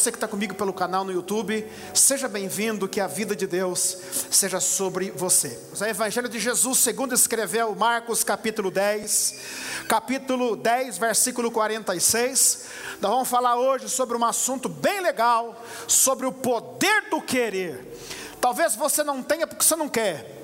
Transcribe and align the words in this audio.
Você 0.00 0.10
que 0.10 0.16
está 0.16 0.26
comigo 0.26 0.54
pelo 0.54 0.72
canal 0.72 1.04
no 1.04 1.12
YouTube, 1.12 1.70
seja 1.92 2.26
bem-vindo, 2.26 2.88
que 2.88 3.02
a 3.02 3.06
vida 3.06 3.36
de 3.36 3.46
Deus 3.46 3.98
seja 4.30 4.58
sobre 4.58 5.10
você. 5.10 5.60
O 5.78 5.84
Evangelho 5.84 6.26
de 6.26 6.40
Jesus, 6.40 6.78
segundo 6.78 7.14
escreveu 7.14 7.74
Marcos 7.74 8.24
capítulo 8.24 8.70
10, 8.70 9.40
capítulo 9.86 10.56
10, 10.56 10.96
versículo 10.96 11.50
46. 11.50 12.64
Nós 12.98 13.10
vamos 13.10 13.28
falar 13.28 13.56
hoje 13.56 13.90
sobre 13.90 14.16
um 14.16 14.24
assunto 14.24 14.70
bem 14.70 15.02
legal, 15.02 15.62
sobre 15.86 16.24
o 16.24 16.32
poder 16.32 17.10
do 17.10 17.20
querer. 17.20 17.94
Talvez 18.40 18.74
você 18.74 19.04
não 19.04 19.22
tenha 19.22 19.46
porque 19.46 19.62
você 19.62 19.76
não 19.76 19.86
quer. 19.86 20.40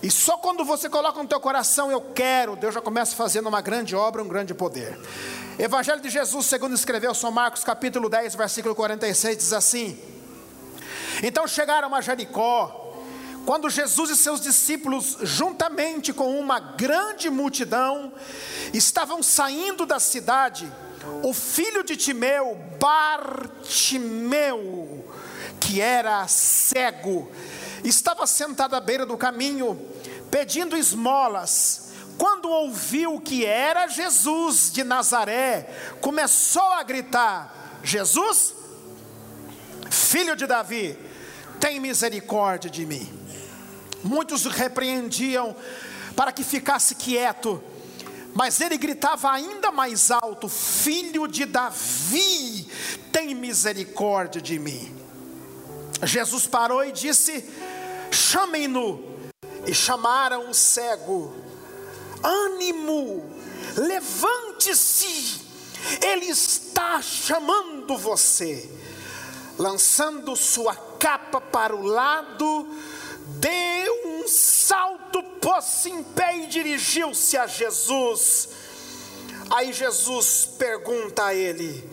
E 0.00 0.08
só 0.08 0.38
quando 0.38 0.64
você 0.64 0.88
coloca 0.88 1.20
no 1.20 1.28
teu 1.28 1.40
coração, 1.40 1.90
eu 1.90 2.00
quero, 2.00 2.54
Deus 2.54 2.72
já 2.72 2.80
começa 2.80 3.16
fazendo 3.16 3.48
uma 3.48 3.60
grande 3.60 3.96
obra, 3.96 4.22
um 4.22 4.28
grande 4.28 4.54
poder. 4.54 4.96
Evangelho 5.62 6.00
de 6.00 6.08
Jesus, 6.08 6.46
segundo 6.46 6.74
escreveu 6.74 7.14
São 7.14 7.30
Marcos, 7.30 7.62
capítulo 7.62 8.08
10, 8.08 8.34
versículo 8.34 8.74
46, 8.74 9.36
diz 9.36 9.52
assim: 9.52 10.00
Então 11.22 11.46
chegaram 11.46 11.94
a 11.94 12.00
Jericó, 12.00 12.96
quando 13.44 13.68
Jesus 13.68 14.08
e 14.08 14.16
seus 14.16 14.40
discípulos, 14.40 15.18
juntamente 15.20 16.14
com 16.14 16.40
uma 16.40 16.58
grande 16.58 17.28
multidão, 17.28 18.10
estavam 18.72 19.22
saindo 19.22 19.84
da 19.84 20.00
cidade, 20.00 20.66
o 21.22 21.34
filho 21.34 21.84
de 21.84 21.94
Timeu, 21.94 22.58
Bartimeu, 22.80 23.54
que 25.60 25.78
era 25.78 26.26
cego, 26.26 27.30
estava 27.84 28.26
sentado 28.26 28.74
à 28.74 28.80
beira 28.80 29.04
do 29.04 29.18
caminho, 29.18 29.78
pedindo 30.30 30.74
esmolas. 30.74 31.89
Quando 32.20 32.50
ouviu 32.50 33.18
que 33.18 33.46
era 33.46 33.88
Jesus 33.88 34.70
de 34.70 34.84
Nazaré, 34.84 35.62
começou 36.02 36.68
a 36.72 36.82
gritar: 36.82 37.80
Jesus, 37.82 38.52
filho 39.90 40.36
de 40.36 40.46
Davi, 40.46 40.98
tem 41.58 41.80
misericórdia 41.80 42.68
de 42.68 42.84
mim. 42.84 43.10
Muitos 44.04 44.44
repreendiam 44.44 45.56
para 46.14 46.30
que 46.30 46.44
ficasse 46.44 46.94
quieto, 46.94 47.64
mas 48.34 48.60
ele 48.60 48.76
gritava 48.76 49.32
ainda 49.32 49.72
mais 49.72 50.10
alto: 50.10 50.46
Filho 50.46 51.26
de 51.26 51.46
Davi, 51.46 52.68
tem 53.10 53.34
misericórdia 53.34 54.42
de 54.42 54.58
mim. 54.58 54.94
Jesus 56.02 56.46
parou 56.46 56.84
e 56.84 56.92
disse: 56.92 57.48
Chamem-no. 58.10 59.08
E 59.66 59.74
chamaram 59.74 60.50
o 60.50 60.54
cego 60.54 61.49
ânimo, 62.22 63.28
levante-se, 63.76 65.40
Ele 66.02 66.26
está 66.26 67.00
chamando 67.02 67.96
você. 67.96 68.70
Lançando 69.58 70.34
sua 70.36 70.74
capa 70.74 71.40
para 71.40 71.74
o 71.74 71.82
lado, 71.82 72.66
deu 73.38 74.06
um 74.06 74.26
salto, 74.26 75.22
pôs-se 75.40 75.90
em 75.90 76.02
pé 76.02 76.38
e 76.38 76.46
dirigiu-se 76.46 77.36
a 77.36 77.46
Jesus. 77.46 78.48
Aí 79.50 79.72
Jesus 79.72 80.48
pergunta 80.58 81.26
a 81.26 81.34
ele: 81.34 81.88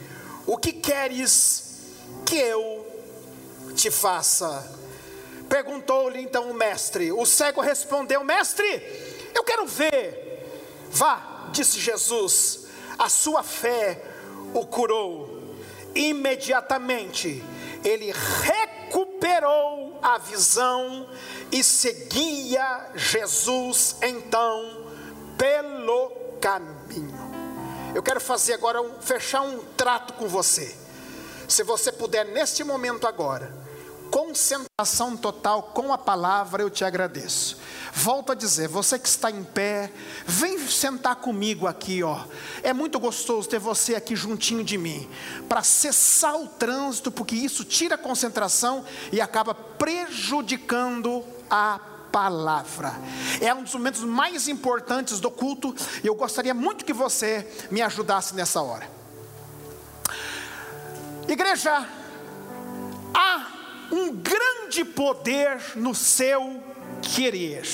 O 0.45 0.57
que 0.57 0.71
queres 0.71 1.81
que 2.25 2.37
eu 2.37 2.85
te 3.75 3.89
faça? 3.89 4.75
Perguntou-lhe 5.49 6.21
então 6.21 6.51
o 6.51 6.53
mestre. 6.53 7.11
O 7.11 7.25
cego 7.25 7.61
respondeu: 7.61 8.23
Mestre, 8.23 9.06
eu 9.37 9.43
quero 9.43 9.65
ver. 9.65 10.87
Vá, 10.89 11.49
disse 11.51 11.79
Jesus, 11.79 12.67
a 12.97 13.09
sua 13.09 13.43
fé 13.43 14.01
o 14.53 14.65
curou. 14.65 15.55
Imediatamente 15.93 17.43
ele 17.83 18.13
recuperou 18.43 19.99
a 20.01 20.17
visão 20.17 21.07
e 21.51 21.63
seguia 21.63 22.91
Jesus 22.95 23.95
então 24.01 24.85
pelo 25.37 26.09
caminho. 26.41 27.27
Eu 27.95 28.03
quero 28.03 28.19
fazer 28.19 28.53
agora 28.53 28.81
um, 28.81 29.01
fechar 29.01 29.41
um 29.41 29.59
trato 29.75 30.13
com 30.13 30.27
você. 30.27 30.75
Se 31.47 31.63
você 31.63 31.91
puder 31.91 32.25
neste 32.25 32.63
momento 32.63 33.07
agora, 33.07 33.66
concentração 34.11 35.15
total 35.17 35.63
com 35.63 35.91
a 35.91 35.97
palavra, 35.97 36.61
eu 36.61 36.69
te 36.69 36.83
agradeço. 36.83 37.57
Volto 37.93 38.31
a 38.31 38.35
dizer, 38.35 38.67
você 38.67 38.99
que 38.99 39.07
está 39.07 39.31
em 39.31 39.43
pé, 39.43 39.91
vem 40.25 40.59
sentar 40.67 41.15
comigo 41.15 41.65
aqui, 41.65 42.03
ó. 42.03 42.23
É 42.61 42.73
muito 42.73 42.99
gostoso 42.99 43.49
ter 43.49 43.59
você 43.59 43.95
aqui 43.95 44.15
juntinho 44.15 44.63
de 44.63 44.77
mim, 44.77 45.09
para 45.49 45.63
cessar 45.63 46.35
o 46.35 46.47
trânsito, 46.47 47.11
porque 47.11 47.35
isso 47.35 47.63
tira 47.63 47.95
a 47.95 47.97
concentração 47.97 48.85
e 49.11 49.19
acaba 49.19 49.53
prejudicando 49.53 51.23
a 51.49 51.79
palavra. 52.11 52.93
É 53.41 53.53
um 53.53 53.63
dos 53.63 53.73
momentos 53.73 54.01
mais 54.01 54.47
importantes 54.47 55.19
do 55.19 55.29
culto 55.29 55.75
e 56.03 56.07
eu 56.07 56.15
gostaria 56.15 56.53
muito 56.53 56.85
que 56.85 56.93
você 56.93 57.47
me 57.69 57.81
ajudasse 57.81 58.35
nessa 58.35 58.61
hora. 58.61 58.89
Igreja, 61.27 61.85
há 63.13 63.56
um 63.91 64.13
grande 64.13 64.83
poder 64.83 65.59
no 65.75 65.93
seu 65.95 66.61
querer. 67.01 67.65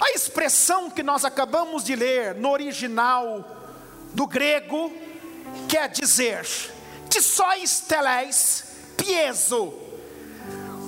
A 0.00 0.10
expressão 0.12 0.90
que 0.90 1.02
nós 1.02 1.24
acabamos 1.24 1.84
de 1.84 1.94
ler 1.94 2.34
no 2.34 2.50
original 2.50 3.56
do 4.14 4.26
grego 4.26 4.92
quer 5.68 5.88
dizer 5.88 6.46
tissois 7.08 7.80
teles 7.80 8.64
piezo. 8.96 9.72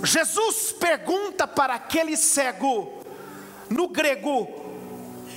Jesus 0.02 0.72
pergunta 0.72 1.46
para 1.46 1.74
aquele 1.74 2.16
cego 2.16 3.02
no 3.68 3.88
grego: 3.88 4.48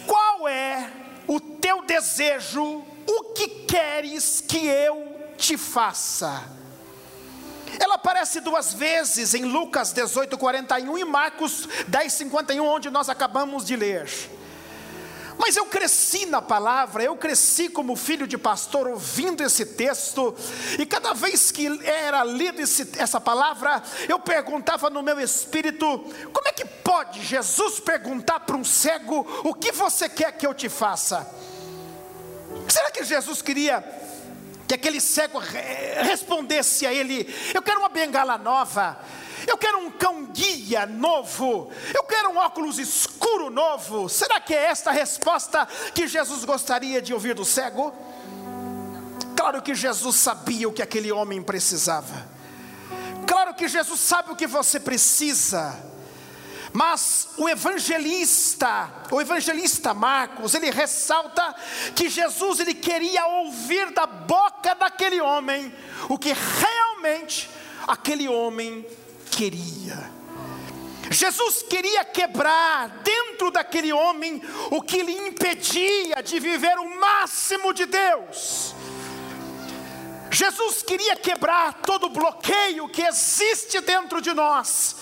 qual 0.05 0.47
é 0.47 0.89
o 1.27 1.39
teu 1.39 1.85
desejo? 1.85 2.83
O 3.05 3.33
que 3.33 3.47
queres 3.65 4.41
que 4.41 4.65
eu 4.65 5.33
te 5.37 5.57
faça? 5.57 6.62
Ela 7.83 7.95
aparece 7.95 8.39
duas 8.39 8.73
vezes 8.73 9.33
em 9.33 9.43
Lucas 9.43 9.91
18, 9.91 10.37
41 10.37 10.97
e 10.97 11.03
Marcos 11.03 11.67
10, 11.85 12.13
51, 12.13 12.65
onde 12.65 12.89
nós 12.89 13.09
acabamos 13.09 13.65
de 13.65 13.75
ler. 13.75 14.09
Mas 15.37 15.57
eu 15.57 15.65
cresci 15.65 16.25
na 16.25 16.41
palavra, 16.41 17.03
eu 17.03 17.17
cresci 17.17 17.67
como 17.67 17.97
filho 17.97 18.25
de 18.25 18.37
pastor 18.37 18.87
ouvindo 18.87 19.43
esse 19.43 19.65
texto, 19.65 20.33
e 20.79 20.85
cada 20.85 21.11
vez 21.11 21.51
que 21.51 21.67
era 21.83 22.23
lido 22.23 22.61
esse, 22.61 22.87
essa 22.97 23.19
palavra, 23.19 23.83
eu 24.07 24.17
perguntava 24.17 24.89
no 24.89 25.03
meu 25.03 25.19
espírito: 25.19 25.85
como 26.31 26.47
é 26.47 26.53
que 26.53 26.63
pode 26.63 27.21
Jesus 27.21 27.81
perguntar 27.81 28.39
para 28.41 28.55
um 28.55 28.63
cego 28.63 29.27
o 29.43 29.53
que 29.53 29.73
você 29.73 30.07
quer 30.07 30.31
que 30.31 30.47
eu 30.47 30.53
te 30.53 30.69
faça? 30.69 31.29
Será 32.69 32.91
que 32.91 33.03
Jesus 33.03 33.41
queria 33.41 33.83
que 34.73 34.87
aquele 34.87 34.99
cego 34.99 35.39
respondesse 36.01 36.85
a 36.85 36.93
ele: 36.93 37.33
Eu 37.53 37.61
quero 37.61 37.79
uma 37.79 37.89
bengala 37.89 38.37
nova, 38.37 38.97
eu 39.47 39.57
quero 39.57 39.77
um 39.79 39.91
cão 39.91 40.25
guia 40.25 40.85
novo, 40.85 41.71
eu 41.93 42.03
quero 42.03 42.31
um 42.31 42.37
óculos 42.37 42.79
escuro 42.79 43.49
novo. 43.49 44.09
Será 44.09 44.39
que 44.39 44.53
é 44.53 44.65
esta 44.65 44.89
a 44.89 44.93
resposta 44.93 45.67
que 45.93 46.07
Jesus 46.07 46.43
gostaria 46.43 47.01
de 47.01 47.13
ouvir 47.13 47.35
do 47.35 47.45
cego? 47.45 47.93
Claro 49.35 49.61
que 49.61 49.75
Jesus 49.75 50.15
sabia 50.15 50.67
o 50.67 50.73
que 50.73 50.81
aquele 50.81 51.11
homem 51.11 51.41
precisava, 51.41 52.27
claro 53.27 53.53
que 53.53 53.67
Jesus 53.67 53.99
sabe 53.99 54.31
o 54.31 54.35
que 54.35 54.47
você 54.47 54.79
precisa. 54.79 55.93
Mas 56.73 57.29
o 57.37 57.47
evangelista, 57.47 58.91
o 59.11 59.21
evangelista 59.21 59.93
Marcos, 59.93 60.55
ele 60.55 60.71
ressalta 60.71 61.55
que 61.95 62.09
Jesus 62.09 62.59
ele 62.59 62.73
queria 62.73 63.27
ouvir 63.27 63.91
da 63.91 64.07
boca 64.07 64.73
daquele 64.73 65.21
homem 65.21 65.71
o 66.09 66.17
que 66.17 66.33
realmente 66.33 67.47
aquele 67.87 68.27
homem 68.27 68.83
queria. 69.29 70.11
Jesus 71.11 71.61
queria 71.61 72.03
quebrar 72.03 72.89
dentro 73.03 73.51
daquele 73.51 73.93
homem 73.93 74.41
o 74.71 74.81
que 74.81 75.03
lhe 75.03 75.13
impedia 75.27 76.23
de 76.23 76.39
viver 76.39 76.79
o 76.79 76.99
máximo 76.99 77.71
de 77.71 77.85
Deus. 77.85 78.73
Jesus 80.31 80.81
queria 80.81 81.15
quebrar 81.15 81.81
todo 81.83 82.07
o 82.07 82.09
bloqueio 82.09 82.89
que 82.89 83.03
existe 83.03 83.79
dentro 83.81 84.19
de 84.19 84.33
nós 84.33 84.95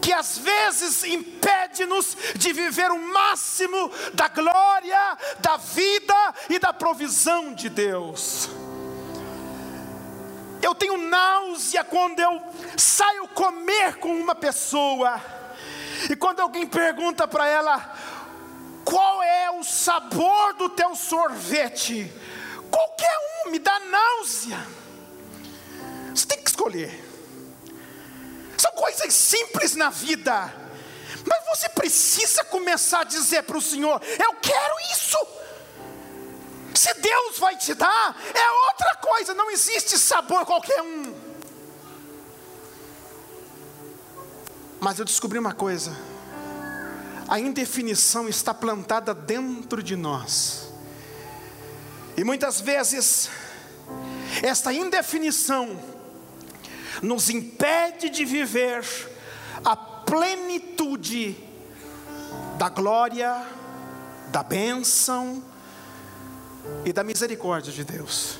que 0.00 0.12
às 0.12 0.38
vezes 0.38 1.04
impede-nos 1.04 2.16
de 2.34 2.52
viver 2.52 2.90
o 2.90 2.98
máximo 2.98 3.90
da 4.14 4.28
glória, 4.28 5.18
da 5.38 5.56
vida 5.56 6.34
e 6.48 6.58
da 6.58 6.72
provisão 6.72 7.54
de 7.54 7.68
Deus. 7.68 8.48
Eu 10.60 10.74
tenho 10.74 10.96
náusea 10.96 11.82
quando 11.82 12.20
eu 12.20 12.40
saio 12.76 13.28
comer 13.28 13.96
com 13.96 14.14
uma 14.14 14.34
pessoa, 14.34 15.20
e 16.10 16.16
quando 16.16 16.40
alguém 16.40 16.66
pergunta 16.66 17.26
para 17.26 17.46
ela, 17.46 17.94
qual 18.84 19.22
é 19.22 19.50
o 19.50 19.62
sabor 19.62 20.54
do 20.54 20.68
teu 20.68 20.94
sorvete? 20.94 22.12
Qualquer 22.70 23.16
um 23.46 23.50
me 23.50 23.58
dá 23.58 23.78
náusea. 23.80 24.66
escolher. 26.62 27.11
São 28.62 28.70
coisas 28.74 29.12
simples 29.12 29.74
na 29.74 29.90
vida. 29.90 30.54
Mas 31.26 31.58
você 31.58 31.68
precisa 31.68 32.44
começar 32.44 33.00
a 33.00 33.04
dizer 33.04 33.42
para 33.42 33.58
o 33.58 33.60
Senhor: 33.60 34.00
Eu 34.20 34.34
quero 34.34 34.74
isso. 34.92 35.18
Se 36.72 36.94
Deus 36.94 37.40
vai 37.40 37.56
te 37.56 37.74
dar, 37.74 38.16
é 38.32 38.50
outra 38.70 38.94
coisa, 39.00 39.34
não 39.34 39.50
existe 39.50 39.98
sabor 39.98 40.46
qualquer 40.46 40.80
um. 40.80 41.12
Mas 44.80 45.00
eu 45.00 45.04
descobri 45.04 45.40
uma 45.40 45.52
coisa: 45.52 45.90
a 47.28 47.40
indefinição 47.40 48.28
está 48.28 48.54
plantada 48.54 49.12
dentro 49.12 49.82
de 49.82 49.96
nós, 49.96 50.68
e 52.16 52.22
muitas 52.22 52.60
vezes, 52.60 53.28
esta 54.40 54.72
indefinição 54.72 55.91
nos 57.02 57.28
impede 57.28 58.08
de 58.08 58.24
viver 58.24 58.84
a 59.64 59.76
plenitude 59.76 61.36
da 62.56 62.68
glória, 62.68 63.44
da 64.30 64.42
bênção, 64.42 65.42
e 66.84 66.92
da 66.92 67.02
misericórdia 67.02 67.72
de 67.72 67.84
Deus. 67.84 68.38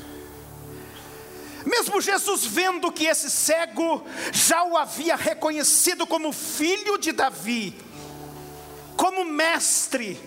Mesmo 1.65 2.01
Jesus 2.01 2.45
vendo 2.45 2.91
que 2.91 3.05
esse 3.05 3.31
cego 3.31 4.05
já 4.33 4.65
o 4.65 4.77
havia 4.77 5.15
reconhecido 5.15 6.07
como 6.07 6.33
filho 6.33 6.99
de 6.99 7.13
Davi, 7.13 7.77
como 8.97 9.25
mestre, 9.25 10.21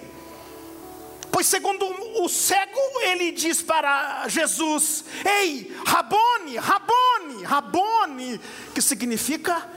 pois 1.35 1.47
segundo 1.47 1.85
o 2.23 2.29
cego 2.29 2.79
ele 3.01 3.33
diz 3.33 3.61
para 3.61 4.25
Jesus: 4.29 5.03
Ei, 5.25 5.69
Rabone, 5.85 6.55
Rabone, 6.55 7.43
Rabone, 7.43 8.41
que 8.73 8.81
significa 8.81 9.69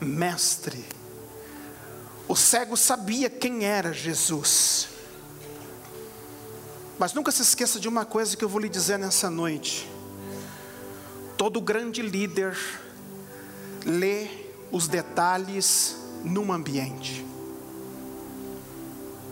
mestre. 0.00 0.82
O 2.26 2.34
cego 2.34 2.74
sabia 2.74 3.28
quem 3.28 3.66
era 3.66 3.92
Jesus. 3.92 4.88
Mas 6.98 7.12
nunca 7.12 7.30
se 7.30 7.42
esqueça 7.42 7.78
de 7.78 7.86
uma 7.86 8.06
coisa 8.06 8.34
que 8.34 8.42
eu 8.42 8.48
vou 8.48 8.62
lhe 8.62 8.70
dizer 8.70 8.98
nessa 8.98 9.28
noite. 9.28 9.86
Todo 11.36 11.60
grande 11.60 12.00
líder 12.00 12.56
lê 13.84 14.26
os 14.72 14.88
detalhes 14.88 15.98
num 16.24 16.50
ambiente. 16.50 17.22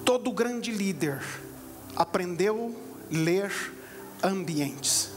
Todo 0.05 0.31
grande 0.33 0.71
líder 0.71 1.23
aprendeu 1.97 2.75
a 3.11 3.15
ler 3.15 3.53
ambientes. 4.23 5.11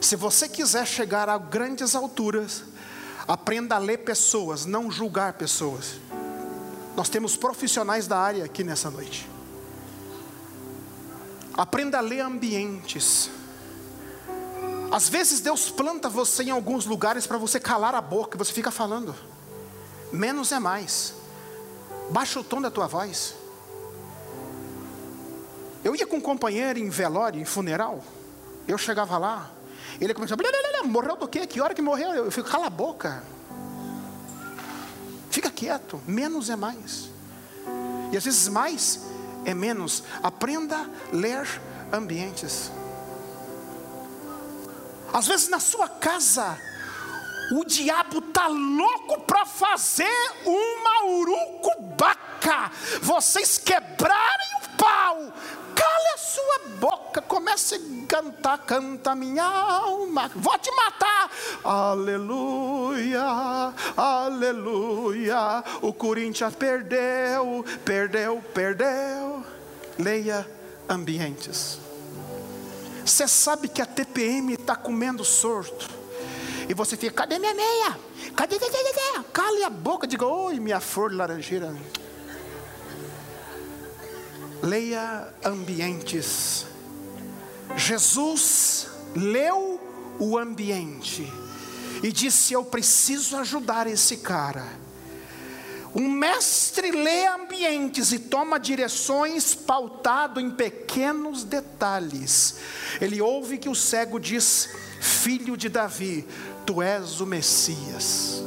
Se 0.00 0.16
você 0.16 0.48
quiser 0.48 0.86
chegar 0.86 1.28
a 1.28 1.36
grandes 1.36 1.94
alturas, 1.94 2.64
aprenda 3.26 3.74
a 3.74 3.78
ler 3.78 3.98
pessoas, 3.98 4.64
não 4.64 4.90
julgar 4.90 5.34
pessoas. 5.34 6.00
Nós 6.96 7.08
temos 7.08 7.36
profissionais 7.36 8.06
da 8.06 8.18
área 8.18 8.44
aqui 8.44 8.64
nessa 8.64 8.90
noite. 8.90 9.28
Aprenda 11.54 11.98
a 11.98 12.00
ler 12.00 12.20
ambientes. 12.20 13.30
Às 14.90 15.08
vezes 15.08 15.40
Deus 15.40 15.70
planta 15.70 16.08
você 16.08 16.44
em 16.44 16.50
alguns 16.50 16.86
lugares 16.86 17.26
para 17.26 17.36
você 17.36 17.60
calar 17.60 17.94
a 17.94 18.00
boca 18.00 18.36
e 18.36 18.38
você 18.38 18.52
fica 18.52 18.70
falando. 18.70 19.14
Menos 20.12 20.52
é 20.52 20.58
mais. 20.58 21.14
Baixa 22.10 22.40
o 22.40 22.44
tom 22.44 22.62
da 22.62 22.70
tua 22.70 22.86
voz. 22.86 23.34
Eu 25.88 25.96
ia 25.96 26.06
com 26.06 26.16
um 26.16 26.20
companheiro 26.20 26.78
em 26.78 26.90
velório, 26.90 27.40
em 27.40 27.46
funeral. 27.46 28.04
Eu 28.66 28.76
chegava 28.76 29.16
lá, 29.16 29.50
ele 29.98 30.12
começava, 30.12 30.42
morreu 30.84 31.16
do 31.16 31.26
quê? 31.26 31.46
Que 31.46 31.62
hora 31.62 31.72
que 31.72 31.80
morreu? 31.80 32.10
Eu 32.10 32.30
fico, 32.30 32.46
cala 32.46 32.66
a 32.66 32.70
boca. 32.70 33.24
Fica 35.30 35.50
quieto, 35.50 35.98
menos 36.06 36.50
é 36.50 36.56
mais. 36.56 37.08
E 38.12 38.18
às 38.18 38.22
vezes 38.22 38.48
mais 38.48 39.00
é 39.46 39.54
menos. 39.54 40.04
Aprenda 40.22 40.76
a 40.76 40.86
ler 41.10 41.48
ambientes. 41.90 42.70
Às 45.10 45.26
vezes 45.26 45.48
na 45.48 45.58
sua 45.58 45.88
casa, 45.88 46.60
o 47.50 47.64
diabo 47.64 48.20
tá 48.20 48.46
louco 48.46 49.22
para 49.22 49.46
fazer 49.46 50.32
uma 50.44 51.06
urucubaca. 51.06 52.70
Vocês 53.00 53.56
quebrarem 53.56 54.48
o 54.62 54.76
pau. 54.76 55.32
Sua 56.38 56.60
boca, 56.78 57.20
comece 57.20 57.74
a 57.74 58.06
cantar, 58.06 58.58
canta 58.58 59.12
minha 59.12 59.42
alma, 59.42 60.30
vou 60.36 60.56
te 60.56 60.70
matar. 60.70 61.28
Aleluia, 61.64 63.74
aleluia. 63.96 65.64
O 65.82 65.92
Corinthians 65.92 66.54
perdeu, 66.54 67.64
perdeu, 67.84 68.40
perdeu. 68.54 69.44
Leia 69.98 70.48
ambientes. 70.88 71.80
Você 73.04 73.26
sabe 73.26 73.66
que 73.66 73.82
a 73.82 73.86
TPM 73.86 74.52
está 74.52 74.76
comendo 74.76 75.24
sorto. 75.24 75.88
E 76.68 76.74
você 76.74 76.96
fica, 76.96 77.14
cadê 77.14 77.40
minha 77.40 77.54
meia? 77.54 77.98
Cadê, 78.36 78.60
cadê, 78.60 78.70
cadê? 78.70 79.24
Cale 79.32 79.64
a 79.64 79.70
boca, 79.70 80.06
diga, 80.06 80.24
oi, 80.24 80.60
minha 80.60 80.78
flor 80.78 81.12
laranjeira. 81.12 81.74
Leia 84.62 85.32
ambientes. 85.44 86.66
Jesus 87.76 88.88
leu 89.14 89.80
o 90.18 90.36
ambiente 90.36 91.32
e 92.02 92.10
disse: 92.10 92.54
Eu 92.54 92.64
preciso 92.64 93.36
ajudar 93.36 93.86
esse 93.86 94.18
cara. 94.18 94.66
Um 95.94 96.10
mestre 96.10 96.90
lê 96.90 97.26
ambientes 97.26 98.12
e 98.12 98.18
toma 98.18 98.60
direções 98.60 99.54
pautado 99.54 100.38
em 100.38 100.50
pequenos 100.50 101.44
detalhes. 101.44 102.56
Ele 103.00 103.20
ouve 103.20 103.58
que 103.58 103.68
o 103.68 103.74
cego 103.74 104.18
diz: 104.20 104.70
Filho 105.00 105.56
de 105.56 105.68
Davi, 105.68 106.26
tu 106.66 106.82
és 106.82 107.20
o 107.20 107.26
Messias. 107.26 108.42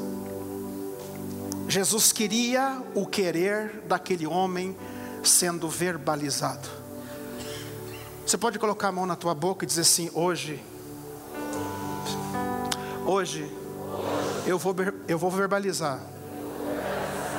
Jesus 1.68 2.12
queria 2.12 2.84
o 2.94 3.06
querer 3.06 3.82
daquele 3.88 4.28
homem 4.28 4.76
sendo 5.24 5.70
verbalizado. 5.70 6.68
Você 8.26 8.38
pode 8.38 8.58
colocar 8.60 8.90
a 8.90 8.92
mão 8.92 9.06
na 9.06 9.16
tua 9.16 9.34
boca 9.34 9.66
e 9.66 9.68
dizer 9.68 9.82
assim: 9.82 10.10
hoje, 10.14 10.64
hoje, 13.06 13.52
eu 14.46 14.58
vou, 14.58 14.76
eu 15.08 15.18
vou 15.18 15.32
verbalizar 15.32 16.00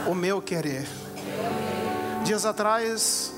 o 0.06 0.14
meu 0.14 0.42
querer. 0.42 0.86
Dias 2.24 2.44
atrás, 2.44 3.32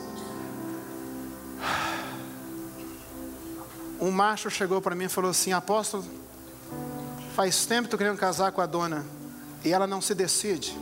um 4.01 4.11
macho 4.11 4.51
chegou 4.51 4.81
para 4.81 4.95
mim 4.95 5.05
e 5.05 5.09
falou 5.09 5.31
assim: 5.31 5.53
Apóstolo, 5.53 6.05
faz 7.35 7.67
tempo 7.67 7.89
que 7.89 7.95
eu 7.95 7.99
querendo 7.99 8.19
casar 8.19 8.53
com 8.53 8.61
a 8.61 8.67
dona 8.67 9.05
e 9.65 9.73
ela 9.73 9.87
não 9.87 10.01
se 10.01 10.15
decide. 10.15 10.77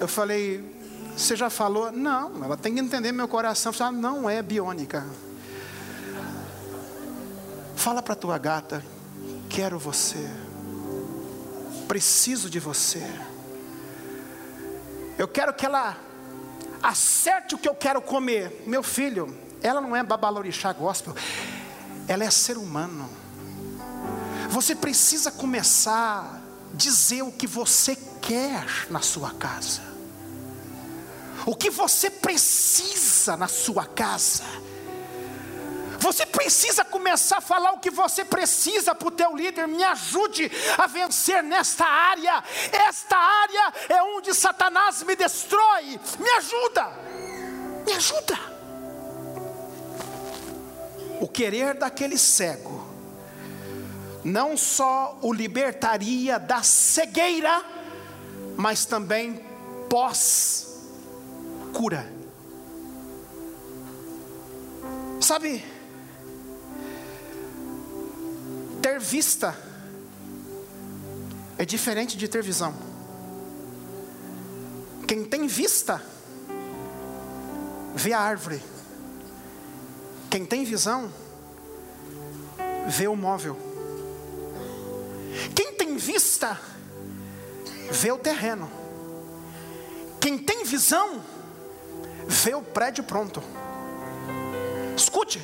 Eu 0.00 0.08
falei, 0.08 0.73
você 1.16 1.36
já 1.36 1.48
falou? 1.48 1.92
Não, 1.92 2.44
ela 2.44 2.56
tem 2.56 2.74
que 2.74 2.80
entender 2.80 3.12
meu 3.12 3.28
coração. 3.28 3.72
Ela 3.78 3.92
não 3.92 4.28
é 4.28 4.42
biônica. 4.42 5.06
Fala 7.76 8.02
para 8.02 8.14
tua 8.14 8.36
gata, 8.36 8.84
quero 9.48 9.78
você. 9.78 10.28
Preciso 11.86 12.50
de 12.50 12.58
você. 12.58 13.02
Eu 15.16 15.28
quero 15.28 15.54
que 15.54 15.64
ela 15.64 15.96
acerte 16.82 17.54
o 17.54 17.58
que 17.58 17.68
eu 17.68 17.74
quero 17.74 18.02
comer. 18.02 18.64
Meu 18.66 18.82
filho, 18.82 19.36
ela 19.62 19.80
não 19.80 19.94
é 19.94 20.02
babalorixá 20.02 20.72
gospel. 20.72 21.14
Ela 22.08 22.24
é 22.24 22.30
ser 22.30 22.58
humano. 22.58 23.08
Você 24.50 24.74
precisa 24.74 25.30
começar 25.30 26.42
a 26.72 26.76
dizer 26.76 27.22
o 27.22 27.30
que 27.30 27.46
você 27.46 27.96
quer 28.20 28.66
na 28.90 29.00
sua 29.00 29.30
casa 29.30 29.93
o 31.46 31.54
que 31.54 31.70
você 31.70 32.10
precisa 32.10 33.36
na 33.36 33.48
sua 33.48 33.86
casa. 33.86 34.42
Você 35.98 36.26
precisa 36.26 36.84
começar 36.84 37.38
a 37.38 37.40
falar 37.40 37.72
o 37.72 37.78
que 37.78 37.90
você 37.90 38.24
precisa 38.24 38.94
para 38.94 39.08
o 39.08 39.10
teu 39.10 39.34
líder. 39.34 39.66
Me 39.66 39.82
ajude 39.82 40.50
a 40.76 40.86
vencer 40.86 41.42
nesta 41.42 41.86
área. 41.86 42.44
Esta 42.72 43.16
área 43.16 43.72
é 43.88 44.02
onde 44.02 44.34
Satanás 44.34 45.02
me 45.02 45.16
destrói. 45.16 45.98
Me 46.18 46.30
ajuda. 46.30 46.92
Me 47.86 47.92
ajuda. 47.94 48.38
O 51.20 51.28
querer 51.28 51.74
daquele 51.74 52.18
cego 52.18 52.86
não 54.22 54.56
só 54.56 55.18
o 55.22 55.32
libertaria 55.32 56.38
da 56.38 56.62
cegueira, 56.62 57.62
mas 58.56 58.84
também 58.84 59.44
pós 59.88 60.73
cura. 61.74 62.08
Sabe, 65.20 65.64
ter 68.80 69.00
vista 69.00 69.56
é 71.58 71.64
diferente 71.64 72.16
de 72.16 72.28
ter 72.28 72.42
visão. 72.42 72.74
Quem 75.06 75.24
tem 75.24 75.46
vista, 75.46 76.02
vê 77.94 78.12
a 78.12 78.20
árvore. 78.20 78.62
Quem 80.30 80.46
tem 80.46 80.64
visão, 80.64 81.12
vê 82.86 83.08
o 83.08 83.16
móvel. 83.16 83.56
Quem 85.54 85.74
tem 85.74 85.96
vista, 85.96 86.60
vê 87.90 88.12
o 88.12 88.18
terreno. 88.18 88.70
Quem 90.20 90.38
tem 90.38 90.64
visão, 90.64 91.22
vê 92.26 92.54
o 92.54 92.62
prédio 92.62 93.04
pronto. 93.04 93.42
Escute, 94.96 95.42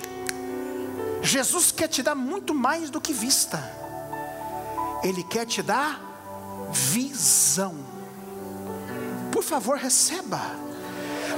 Jesus 1.22 1.70
quer 1.72 1.88
te 1.88 2.02
dar 2.02 2.14
muito 2.14 2.54
mais 2.54 2.90
do 2.90 3.00
que 3.00 3.12
vista, 3.12 3.58
Ele 5.02 5.22
quer 5.24 5.46
te 5.46 5.62
dar 5.62 6.00
visão. 6.70 7.76
Por 9.32 9.42
favor, 9.42 9.76
receba. 9.76 10.40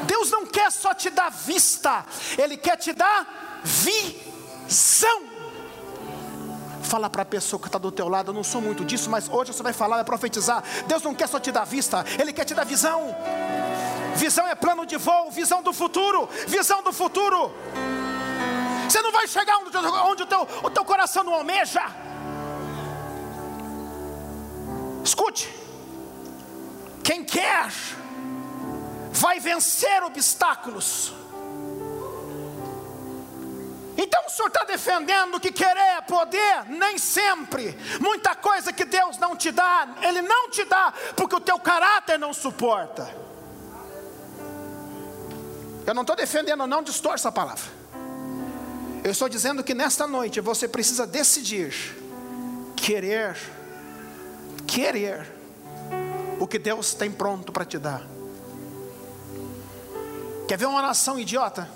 Deus 0.07 0.31
não 0.31 0.47
quer 0.47 0.71
só 0.71 0.95
te 0.95 1.11
dar 1.11 1.31
vista, 1.31 2.05
Ele 2.37 2.57
quer 2.57 2.77
te 2.77 2.93
dar 2.93 3.61
visão. 3.65 5.23
Fala 6.83 7.09
para 7.09 7.23
a 7.23 7.25
pessoa 7.25 7.61
que 7.61 7.69
está 7.69 7.79
do 7.79 7.91
teu 7.91 8.09
lado, 8.09 8.31
eu 8.31 8.35
não 8.35 8.45
sou 8.45 8.61
muito 8.61 8.85
disso, 8.85 9.09
mas 9.09 9.29
hoje 9.29 9.53
você 9.53 9.63
vai 9.63 9.73
falar, 9.73 9.97
vai 9.97 10.05
profetizar. 10.05 10.63
Deus 10.87 11.03
não 11.03 11.15
quer 11.15 11.27
só 11.27 11.41
te 11.41 11.51
dar 11.51 11.65
vista, 11.65 12.05
Ele 12.19 12.33
quer 12.33 12.45
te 12.45 12.55
dar 12.55 12.65
visão. 12.65 13.17
Visão 14.17 14.42
plano 14.63 14.87
de 14.87 14.97
voo, 14.97 15.29
visão 15.33 15.61
do 15.61 15.73
futuro, 15.73 16.29
visão 16.47 16.85
do 16.85 16.93
futuro. 16.93 17.53
Você 18.89 19.03
não 19.03 19.11
vai 19.11 19.27
chegar 19.27 19.59
onde, 19.59 19.77
onde 19.77 20.23
o, 20.23 20.27
teu, 20.27 20.49
o 20.63 20.71
teu 20.71 20.85
coração 20.85 21.25
não 21.25 21.35
almeja. 21.35 21.83
Escute, 25.05 25.53
quem 27.03 27.25
quer, 27.25 27.73
vai 29.11 29.41
vencer 29.41 30.05
obstáculos. 30.05 31.13
Então 33.99 34.25
o 34.27 34.31
senhor 34.31 34.49
está 34.49 34.65
defendendo 34.65 35.41
que 35.41 35.51
querer 35.51 35.99
é 35.99 36.01
poder? 36.03 36.67
Nem 36.69 36.97
sempre. 36.99 37.77
Muita 38.01 38.37
coisa 38.37 38.73
que 38.73 38.85
Deus 38.85 39.19
não 39.19 39.35
te 39.35 39.51
dá, 39.51 39.89
Ele 40.03 40.23
não 40.23 40.49
te 40.51 40.65
dá, 40.65 40.93
porque 41.17 41.35
o 41.35 41.41
teu 41.41 41.59
caráter 41.59 42.17
não 42.17 42.33
suporta. 42.33 43.32
Eu 45.87 45.95
não 45.95 46.03
estou 46.03 46.17
defendendo, 46.17 46.67
não 46.67 46.83
distorça 46.83 47.29
a 47.29 47.33
palavra. 47.33 47.65
Eu 49.03 49.11
estou 49.11 49.29
dizendo 49.29 49.65
que 49.65 49.75
nesta 49.75 50.07
noite 50.07 50.41
você 50.41 50.69
precisa 50.69 51.07
decidir, 51.07 51.75
querer, 52.77 53.37
querer 54.67 55.27
o 56.39 56.47
que 56.47 56.59
Deus 56.59 56.95
tem 56.95 57.11
pronto 57.11 57.51
para 57.53 57.65
te 57.65 57.79
dar. 57.79 58.07
Quer 60.47 60.57
ver 60.57 60.67
uma 60.67 60.83
nação 60.83 61.19
idiota? 61.19 61.69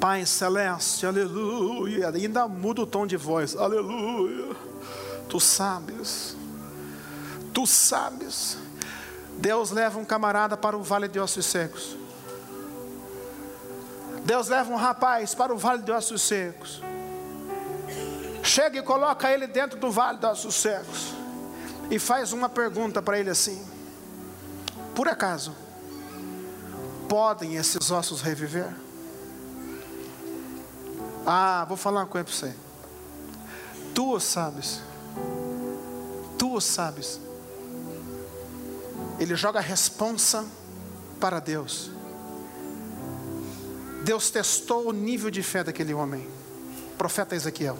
Pai 0.00 0.24
celeste, 0.24 1.06
aleluia. 1.06 2.08
Ainda 2.10 2.46
muda 2.46 2.82
o 2.82 2.86
tom 2.86 3.04
de 3.04 3.16
voz, 3.16 3.56
aleluia. 3.56 4.54
Tu 5.28 5.40
sabes, 5.40 6.36
tu 7.52 7.66
sabes. 7.66 8.56
Deus 9.38 9.70
leva 9.70 9.98
um 9.98 10.04
camarada 10.04 10.56
para 10.56 10.76
o 10.76 10.82
vale 10.82 11.08
de 11.08 11.18
ossos 11.18 11.46
secos. 11.46 11.96
Deus 14.24 14.48
leva 14.48 14.72
um 14.72 14.76
rapaz 14.76 15.34
para 15.34 15.52
o 15.52 15.58
vale 15.58 15.82
de 15.82 15.92
ossos 15.92 16.22
secos. 16.22 16.82
Chega 18.42 18.78
e 18.78 18.82
coloca 18.82 19.30
ele 19.30 19.46
dentro 19.46 19.78
do 19.78 19.90
vale 19.90 20.18
de 20.18 20.26
ossos 20.26 20.54
secos. 20.54 21.14
E 21.90 21.98
faz 21.98 22.32
uma 22.32 22.48
pergunta 22.48 23.00
para 23.00 23.18
ele 23.18 23.30
assim: 23.30 23.64
Por 24.94 25.08
acaso, 25.08 25.54
podem 27.08 27.56
esses 27.56 27.90
ossos 27.90 28.20
reviver? 28.20 28.68
Ah, 31.26 31.64
vou 31.68 31.76
falar 31.76 32.00
uma 32.00 32.06
coisa 32.06 32.24
para 32.24 32.34
você. 32.34 32.54
Tu 33.94 34.12
o 34.14 34.20
sabes. 34.20 34.80
Tu 36.38 36.52
o 36.54 36.60
sabes. 36.60 37.20
Ele 39.18 39.34
joga 39.34 39.58
a 39.58 39.62
responsa 39.62 40.46
para 41.20 41.40
Deus. 41.40 41.90
Deus 44.08 44.30
testou 44.30 44.88
o 44.88 44.92
nível 44.92 45.30
de 45.30 45.42
fé 45.42 45.62
daquele 45.62 45.92
homem. 45.92 46.26
Profeta 46.96 47.36
Ezequiel. 47.36 47.78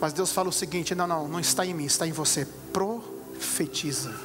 Mas 0.00 0.14
Deus 0.14 0.32
fala 0.32 0.48
o 0.48 0.52
seguinte: 0.52 0.94
não, 0.94 1.06
não, 1.06 1.28
não 1.28 1.38
está 1.38 1.66
em 1.66 1.74
mim, 1.74 1.84
está 1.84 2.06
em 2.06 2.12
você. 2.12 2.48
Profetiza. 2.72 4.18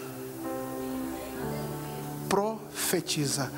Profetiza 2.30 3.52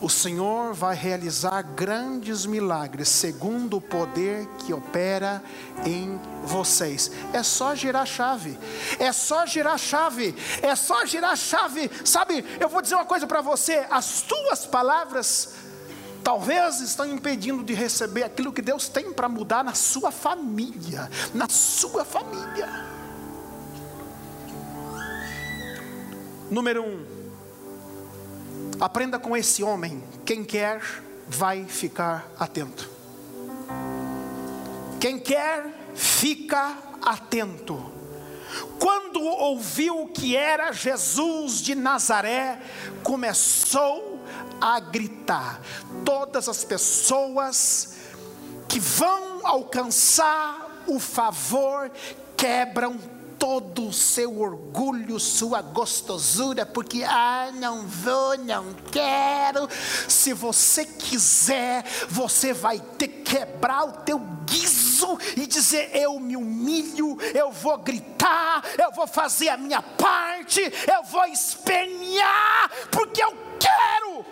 o 0.00 0.08
Senhor 0.08 0.72
vai 0.72 0.96
realizar 0.96 1.62
grandes 1.62 2.46
milagres, 2.46 3.08
segundo 3.08 3.76
o 3.76 3.80
poder 3.80 4.46
que 4.58 4.72
opera 4.72 5.42
em 5.84 6.18
vocês. 6.42 7.10
É 7.32 7.42
só 7.42 7.74
girar 7.74 8.02
a 8.02 8.06
chave, 8.06 8.58
é 8.98 9.12
só 9.12 9.44
girar 9.44 9.74
a 9.74 9.78
chave, 9.78 10.34
é 10.62 10.74
só 10.74 11.04
girar 11.04 11.32
a 11.32 11.36
chave. 11.36 11.90
Sabe, 12.04 12.44
eu 12.58 12.68
vou 12.68 12.80
dizer 12.80 12.94
uma 12.94 13.04
coisa 13.04 13.26
para 13.26 13.42
você: 13.42 13.86
as 13.90 14.22
tuas 14.22 14.66
palavras 14.66 15.54
talvez 16.24 16.80
estão 16.80 17.06
impedindo 17.06 17.62
de 17.62 17.74
receber 17.74 18.22
aquilo 18.22 18.52
que 18.52 18.62
Deus 18.62 18.88
tem 18.88 19.12
para 19.12 19.28
mudar 19.28 19.62
na 19.62 19.74
sua 19.74 20.10
família, 20.10 21.10
na 21.34 21.48
sua 21.48 22.04
família. 22.04 22.68
Número 26.50 26.82
um, 26.82 27.19
Aprenda 28.80 29.18
com 29.18 29.36
esse 29.36 29.62
homem. 29.62 30.02
Quem 30.24 30.42
quer, 30.42 30.80
vai 31.28 31.66
ficar 31.66 32.26
atento. 32.38 32.88
Quem 34.98 35.18
quer, 35.18 35.66
fica 35.94 36.76
atento. 37.02 37.92
Quando 38.78 39.22
ouviu 39.22 40.08
que 40.08 40.34
era 40.34 40.72
Jesus 40.72 41.60
de 41.60 41.74
Nazaré, 41.74 42.58
começou 43.02 44.18
a 44.58 44.80
gritar. 44.80 45.60
Todas 46.02 46.48
as 46.48 46.64
pessoas 46.64 47.96
que 48.66 48.80
vão 48.80 49.46
alcançar 49.46 50.82
o 50.86 50.98
favor 50.98 51.90
quebram 52.34 52.98
todo 53.40 53.88
o 53.88 53.92
seu 53.92 54.38
orgulho, 54.38 55.18
sua 55.18 55.62
gostosura, 55.62 56.66
porque, 56.66 57.02
ah, 57.02 57.50
não 57.54 57.86
vou, 57.86 58.36
não 58.36 58.74
quero. 58.92 59.66
Se 60.06 60.34
você 60.34 60.84
quiser, 60.84 61.82
você 62.10 62.52
vai 62.52 62.78
ter 62.78 63.08
que 63.08 63.20
quebrar 63.30 63.84
o 63.84 63.92
teu 63.92 64.18
guiso 64.44 65.18
e 65.36 65.46
dizer: 65.46 65.90
Eu 65.94 66.20
me 66.20 66.36
humilho, 66.36 67.16
eu 67.34 67.50
vou 67.50 67.78
gritar, 67.78 68.62
eu 68.78 68.92
vou 68.92 69.06
fazer 69.06 69.48
a 69.48 69.56
minha 69.56 69.80
parte, 69.80 70.60
eu 70.60 71.02
vou 71.04 71.24
espernear, 71.26 72.70
porque 72.90 73.22
eu 73.22 73.34
quero. 73.58 74.26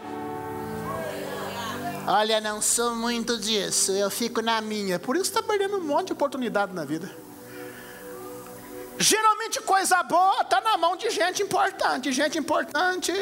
Olha, 2.07 2.41
não 2.41 2.61
sou 2.61 2.95
muito 2.95 3.39
disso, 3.39 3.93
eu 3.93 4.11
fico 4.11 4.43
na 4.43 4.61
minha. 4.61 4.99
Por 4.99 5.17
isso 5.17 5.27
está 5.27 5.43
perdendo 5.43 5.77
um 5.77 5.85
monte 5.85 6.09
de 6.09 6.13
oportunidade 6.15 6.75
na 6.75 6.85
vida. 6.85 7.28
Geralmente 8.99 9.61
coisa 9.61 10.03
boa 10.03 10.43
está 10.43 10.61
na 10.61 10.77
mão 10.77 10.97
de 10.97 11.09
gente 11.11 11.43
importante. 11.43 12.11
Gente 12.11 12.37
importante 12.37 13.13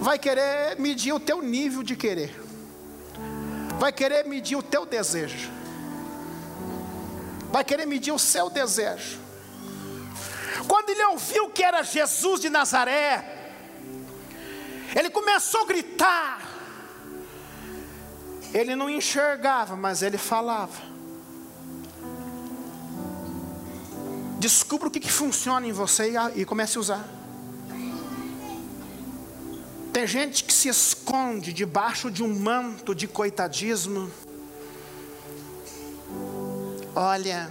vai 0.00 0.18
querer 0.18 0.78
medir 0.78 1.12
o 1.14 1.20
teu 1.20 1.40
nível 1.40 1.82
de 1.82 1.96
querer. 1.96 2.38
Vai 3.78 3.90
querer 3.92 4.26
medir 4.26 4.56
o 4.56 4.62
teu 4.62 4.84
desejo. 4.84 5.50
Vai 7.50 7.64
querer 7.64 7.86
medir 7.86 8.12
o 8.12 8.18
seu 8.18 8.50
desejo. 8.50 9.18
Quando 10.68 10.90
ele 10.90 11.04
ouviu 11.04 11.48
que 11.50 11.62
era 11.62 11.82
Jesus 11.82 12.40
de 12.40 12.50
Nazaré, 12.50 13.52
ele 14.94 15.08
começou 15.10 15.62
a 15.62 15.66
gritar. 15.66 16.40
Ele 18.52 18.76
não 18.76 18.88
enxergava, 18.90 19.74
mas 19.74 20.02
ele 20.02 20.18
falava. 20.18 20.95
Descubra 24.46 24.86
o 24.86 24.90
que, 24.92 25.00
que 25.00 25.10
funciona 25.10 25.66
em 25.66 25.72
você 25.72 26.12
e, 26.12 26.42
e 26.42 26.44
comece 26.44 26.78
a 26.78 26.80
usar. 26.80 27.04
Tem 29.92 30.06
gente 30.06 30.44
que 30.44 30.52
se 30.52 30.68
esconde 30.68 31.52
debaixo 31.52 32.12
de 32.12 32.22
um 32.22 32.32
manto 32.32 32.94
de 32.94 33.08
coitadismo. 33.08 34.08
Olha, 36.94 37.50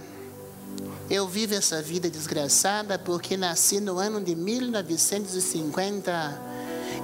eu 1.10 1.28
vivo 1.28 1.54
essa 1.54 1.82
vida 1.82 2.08
desgraçada 2.08 2.98
porque 2.98 3.36
nasci 3.36 3.78
no 3.78 3.98
ano 3.98 4.18
de 4.18 4.34
1950 4.34 6.45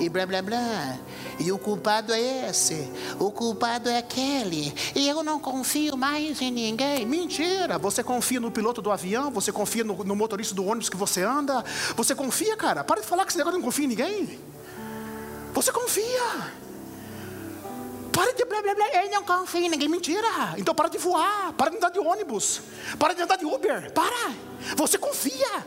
e 0.00 0.08
blá 0.08 0.26
blá 0.26 0.42
blá. 0.42 0.98
E 1.38 1.50
o 1.50 1.58
culpado 1.58 2.12
é 2.12 2.48
esse, 2.48 2.90
o 3.18 3.30
culpado 3.30 3.88
é 3.88 3.98
aquele, 3.98 4.72
e 4.94 5.08
eu 5.08 5.22
não 5.22 5.38
confio 5.38 5.96
mais 5.96 6.40
em 6.40 6.50
ninguém. 6.50 7.04
Mentira! 7.06 7.78
Você 7.78 8.02
confia 8.02 8.38
no 8.38 8.50
piloto 8.50 8.82
do 8.82 8.90
avião, 8.90 9.30
você 9.30 9.50
confia 9.50 9.82
no, 9.82 10.04
no 10.04 10.14
motorista 10.14 10.54
do 10.54 10.64
ônibus 10.64 10.88
que 10.88 10.96
você 10.96 11.22
anda, 11.22 11.64
você 11.96 12.14
confia, 12.14 12.56
cara. 12.56 12.84
Para 12.84 13.00
de 13.00 13.06
falar 13.06 13.24
que 13.24 13.30
esse 13.30 13.38
negócio 13.38 13.58
não 13.58 13.64
confia 13.64 13.84
em 13.84 13.88
ninguém. 13.88 14.40
Você 15.52 15.72
confia. 15.72 16.52
Para 18.12 18.32
de 18.34 18.44
blá 18.44 18.60
blá 18.60 18.74
blá, 18.74 19.04
eu 19.04 19.10
não 19.10 19.24
confio 19.24 19.62
em 19.62 19.70
ninguém. 19.70 19.88
Mentira. 19.88 20.54
Então 20.58 20.74
para 20.74 20.88
de 20.88 20.98
voar, 20.98 21.52
para 21.54 21.70
de 21.70 21.76
andar 21.76 21.90
de 21.90 21.98
ônibus, 21.98 22.60
para 22.98 23.14
de 23.14 23.22
andar 23.22 23.36
de 23.36 23.46
Uber. 23.46 23.90
Para. 23.92 24.32
Você 24.76 24.98
confia. 24.98 25.66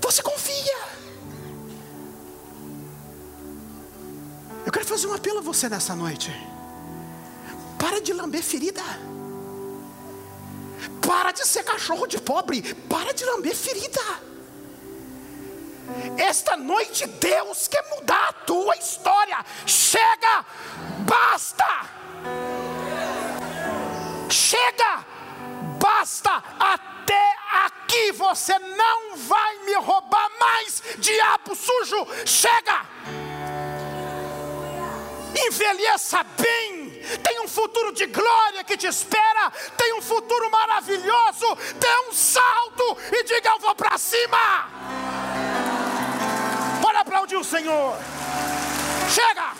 Você 0.00 0.22
confia. 0.22 0.97
Eu 4.64 4.72
quero 4.72 4.84
fazer 4.84 5.06
um 5.06 5.14
apelo 5.14 5.38
a 5.38 5.42
você 5.42 5.68
nessa 5.68 5.94
noite. 5.94 6.30
Para 7.78 8.00
de 8.00 8.12
lamber 8.12 8.42
ferida. 8.42 8.82
Para 11.06 11.32
de 11.32 11.46
ser 11.46 11.62
cachorro 11.64 12.06
de 12.06 12.18
pobre. 12.18 12.74
Para 12.88 13.12
de 13.14 13.24
lamber 13.24 13.54
ferida. 13.54 14.02
Esta 16.18 16.56
noite 16.56 17.06
Deus 17.06 17.66
quer 17.68 17.82
mudar 17.96 18.28
a 18.28 18.32
tua 18.32 18.76
história. 18.76 19.44
Chega, 19.64 20.44
basta. 21.06 21.86
Chega, 24.28 25.06
basta. 25.80 26.42
Até 26.58 27.36
aqui 27.64 28.12
você 28.12 28.58
não 28.58 29.16
vai 29.16 29.58
me 29.64 29.74
roubar 29.76 30.30
mais, 30.38 30.82
diabo 30.98 31.54
sujo. 31.54 32.06
Chega 32.26 33.27
envelheça 35.46 36.24
bem, 36.40 36.90
tem 37.22 37.40
um 37.40 37.48
futuro 37.48 37.92
de 37.92 38.06
glória 38.06 38.64
que 38.64 38.76
te 38.76 38.86
espera, 38.86 39.50
tem 39.76 39.94
um 39.94 40.02
futuro 40.02 40.50
maravilhoso, 40.50 41.56
dê 41.76 42.08
um 42.08 42.12
salto 42.12 42.96
e 43.12 43.24
diga: 43.24 43.50
Eu 43.50 43.58
vou 43.58 43.74
para 43.74 43.96
cima. 43.98 44.68
Bora 46.80 47.00
aplaudir 47.00 47.36
o 47.36 47.44
Senhor. 47.44 47.96
Chega. 49.08 49.52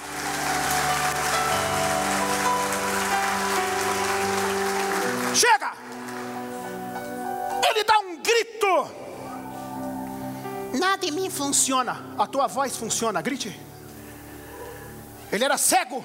Chega. 5.35 5.73
Ele 7.71 7.85
dá 7.85 7.99
um 7.99 8.17
grito. 8.17 8.91
Nada 10.79 11.07
em 11.07 11.11
mim 11.11 11.31
funciona. 11.31 12.15
A 12.19 12.27
tua 12.27 12.47
voz 12.47 12.77
funciona. 12.77 13.23
Grite. 13.23 13.68
Ele 15.31 15.45
era 15.45 15.59
cego, 15.59 16.05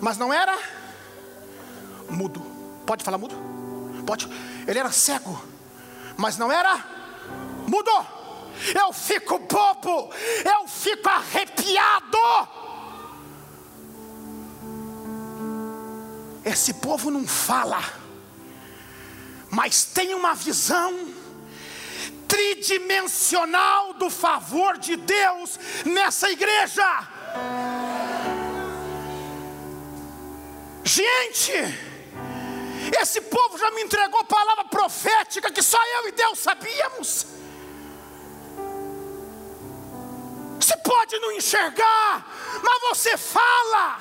mas 0.00 0.16
não 0.16 0.32
era 0.32 0.56
mudo. 2.08 2.40
Pode 2.86 3.04
falar 3.04 3.18
mudo? 3.18 3.36
Pode. 4.06 4.28
Ele 4.66 4.78
era 4.78 4.90
cego, 4.90 5.42
mas 6.16 6.36
não 6.38 6.50
era 6.50 6.76
mudo. 7.66 7.90
Eu 8.74 8.92
fico 8.92 9.38
bobo, 9.38 10.10
eu 10.44 10.68
fico 10.68 11.08
arrepiado. 11.08 12.18
Esse 16.44 16.74
povo 16.74 17.10
não 17.10 17.26
fala, 17.26 17.82
mas 19.50 19.84
tem 19.84 20.14
uma 20.14 20.34
visão 20.34 20.92
tridimensional 22.28 23.94
do 23.94 24.10
favor 24.10 24.76
de 24.76 24.96
Deus 24.96 25.58
nessa 25.86 26.30
igreja. 26.30 27.13
Gente, 30.84 31.52
esse 33.00 33.20
povo 33.22 33.58
já 33.58 33.70
me 33.72 33.82
entregou 33.82 34.24
palavra 34.24 34.64
profética 34.64 35.50
que 35.50 35.62
só 35.62 35.78
eu 35.98 36.08
e 36.08 36.12
Deus 36.12 36.38
sabíamos. 36.38 37.26
Você 40.60 40.76
pode 40.78 41.18
não 41.18 41.32
enxergar, 41.32 42.26
mas 42.62 42.80
você 42.88 43.16
fala. 43.16 43.98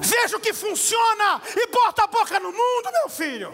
Veja 0.00 0.36
o 0.36 0.40
que 0.40 0.52
funciona 0.52 1.42
e 1.54 1.66
bota 1.66 2.04
a 2.04 2.06
boca 2.06 2.40
no 2.40 2.52
mundo, 2.52 2.92
meu 2.92 3.08
filho. 3.08 3.52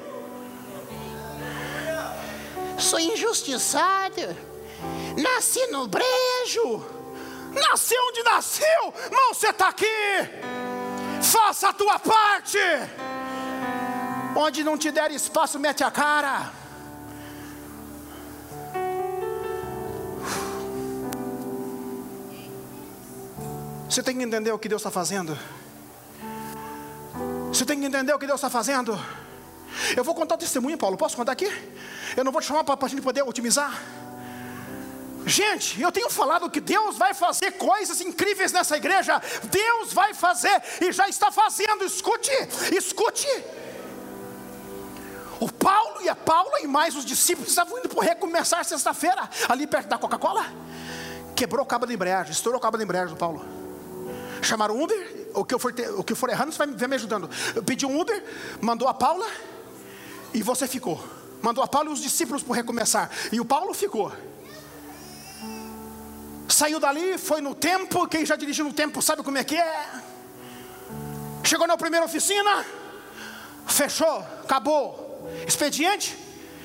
Sou 2.78 3.00
injustiçado, 3.00 4.36
nasci 5.16 5.66
no 5.68 5.88
brejo. 5.88 7.03
Nasceu 7.54 8.00
onde 8.08 8.22
nasceu, 8.22 8.94
mas 9.10 9.36
você 9.36 9.48
está 9.48 9.68
aqui. 9.68 9.86
Faça 11.22 11.68
a 11.68 11.72
tua 11.72 11.98
parte. 11.98 12.58
Onde 14.36 14.64
não 14.64 14.76
te 14.76 14.90
der 14.90 15.10
espaço, 15.12 15.58
mete 15.58 15.84
a 15.84 15.90
cara. 15.90 16.50
Você 23.88 24.02
tem 24.02 24.18
que 24.18 24.24
entender 24.24 24.50
o 24.50 24.58
que 24.58 24.68
Deus 24.68 24.80
está 24.80 24.90
fazendo. 24.90 25.38
Você 27.48 27.64
tem 27.64 27.78
que 27.78 27.86
entender 27.86 28.12
o 28.12 28.18
que 28.18 28.26
Deus 28.26 28.38
está 28.38 28.50
fazendo. 28.50 28.98
Eu 29.96 30.02
vou 30.02 30.16
contar 30.16 30.34
o 30.34 30.38
testemunho, 30.38 30.76
Paulo. 30.76 30.96
Posso 30.96 31.16
contar 31.16 31.30
aqui? 31.30 31.46
Eu 32.16 32.24
não 32.24 32.32
vou 32.32 32.40
te 32.40 32.48
chamar 32.48 32.64
para 32.64 32.76
a 32.84 32.88
gente 32.88 33.02
poder 33.02 33.22
otimizar. 33.22 33.80
Gente, 35.26 35.80
eu 35.80 35.90
tenho 35.90 36.10
falado 36.10 36.50
que 36.50 36.60
Deus 36.60 36.98
vai 36.98 37.14
fazer 37.14 37.52
coisas 37.52 38.00
incríveis 38.00 38.52
nessa 38.52 38.76
igreja. 38.76 39.20
Deus 39.44 39.92
vai 39.92 40.12
fazer 40.12 40.62
e 40.80 40.92
já 40.92 41.08
está 41.08 41.30
fazendo. 41.30 41.84
Escute, 41.84 42.30
escute. 42.72 43.26
O 45.40 45.50
Paulo 45.50 46.02
e 46.02 46.08
a 46.08 46.14
Paula 46.14 46.60
e 46.60 46.66
mais 46.66 46.94
os 46.94 47.04
discípulos 47.04 47.48
estavam 47.48 47.78
indo 47.78 47.88
para 47.88 48.02
recomeçar 48.02 48.64
sexta-feira, 48.64 49.28
ali 49.48 49.66
perto 49.66 49.88
da 49.88 49.98
Coca-Cola. 49.98 50.46
Quebrou 51.34 51.64
o 51.64 51.66
cabo 51.66 51.86
da 51.86 51.92
embreagem, 51.92 52.32
estourou 52.32 52.58
o 52.58 52.62
cabo 52.62 52.76
da 52.76 52.84
embreagem 52.84 53.14
do 53.14 53.18
Paulo. 53.18 53.44
Chamaram 54.42 54.76
o 54.76 54.82
Uber, 54.82 55.28
o 55.34 55.44
que 55.44 55.54
eu 55.54 55.58
for, 55.58 55.72
ter, 55.72 55.90
o 55.90 56.04
que 56.04 56.14
for 56.14 56.28
errando, 56.28 56.52
você 56.52 56.58
vai 56.58 56.88
me 56.88 56.94
ajudando. 56.94 57.28
Eu 57.54 57.62
pedi 57.62 57.84
um 57.84 57.98
Uber, 57.98 58.22
mandou 58.60 58.86
a 58.86 58.94
Paula 58.94 59.26
e 60.32 60.42
você 60.42 60.68
ficou. 60.68 61.02
Mandou 61.42 61.64
a 61.64 61.66
Paula 61.66 61.90
e 61.90 61.92
os 61.92 62.00
discípulos 62.00 62.42
para 62.42 62.56
recomeçar. 62.56 63.10
E 63.32 63.40
o 63.40 63.44
Paulo 63.44 63.74
ficou. 63.74 64.12
Saiu 66.48 66.78
dali, 66.78 67.18
foi 67.18 67.40
no 67.40 67.54
tempo. 67.54 68.06
Quem 68.06 68.24
já 68.24 68.36
dirigiu 68.36 68.64
no 68.64 68.72
tempo 68.72 69.00
sabe 69.00 69.22
como 69.22 69.38
é 69.38 69.44
que 69.44 69.56
é. 69.56 70.02
Chegou 71.42 71.66
na 71.66 71.76
primeira 71.76 72.06
oficina, 72.06 72.64
fechou, 73.66 74.18
acabou. 74.42 75.30
Expediente 75.46 76.16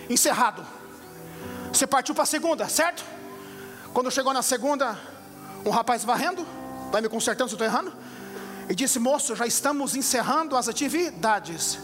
encerrado. 0.09 0.65
Você 1.71 1.85
partiu 1.85 2.15
para 2.15 2.23
a 2.23 2.27
segunda, 2.27 2.67
certo? 2.67 3.03
Quando 3.93 4.11
chegou 4.11 4.33
na 4.33 4.41
segunda, 4.41 4.97
um 5.65 5.69
rapaz 5.69 6.03
varrendo, 6.03 6.45
vai 6.91 7.01
me 7.01 7.09
consertando 7.09 7.49
se 7.49 7.55
eu 7.55 7.57
estou 7.57 7.67
errando, 7.67 7.93
e 8.69 8.75
disse: 8.75 8.99
Moço, 8.99 9.35
já 9.35 9.45
estamos 9.45 9.95
encerrando 9.95 10.55
as 10.55 10.67
atividades. 10.67 11.77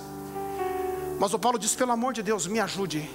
Mas 1.19 1.33
o 1.33 1.39
Paulo 1.39 1.57
disse: 1.57 1.75
Pelo 1.75 1.91
amor 1.91 2.13
de 2.13 2.23
Deus, 2.23 2.47
me 2.47 2.59
ajude. 2.59 3.09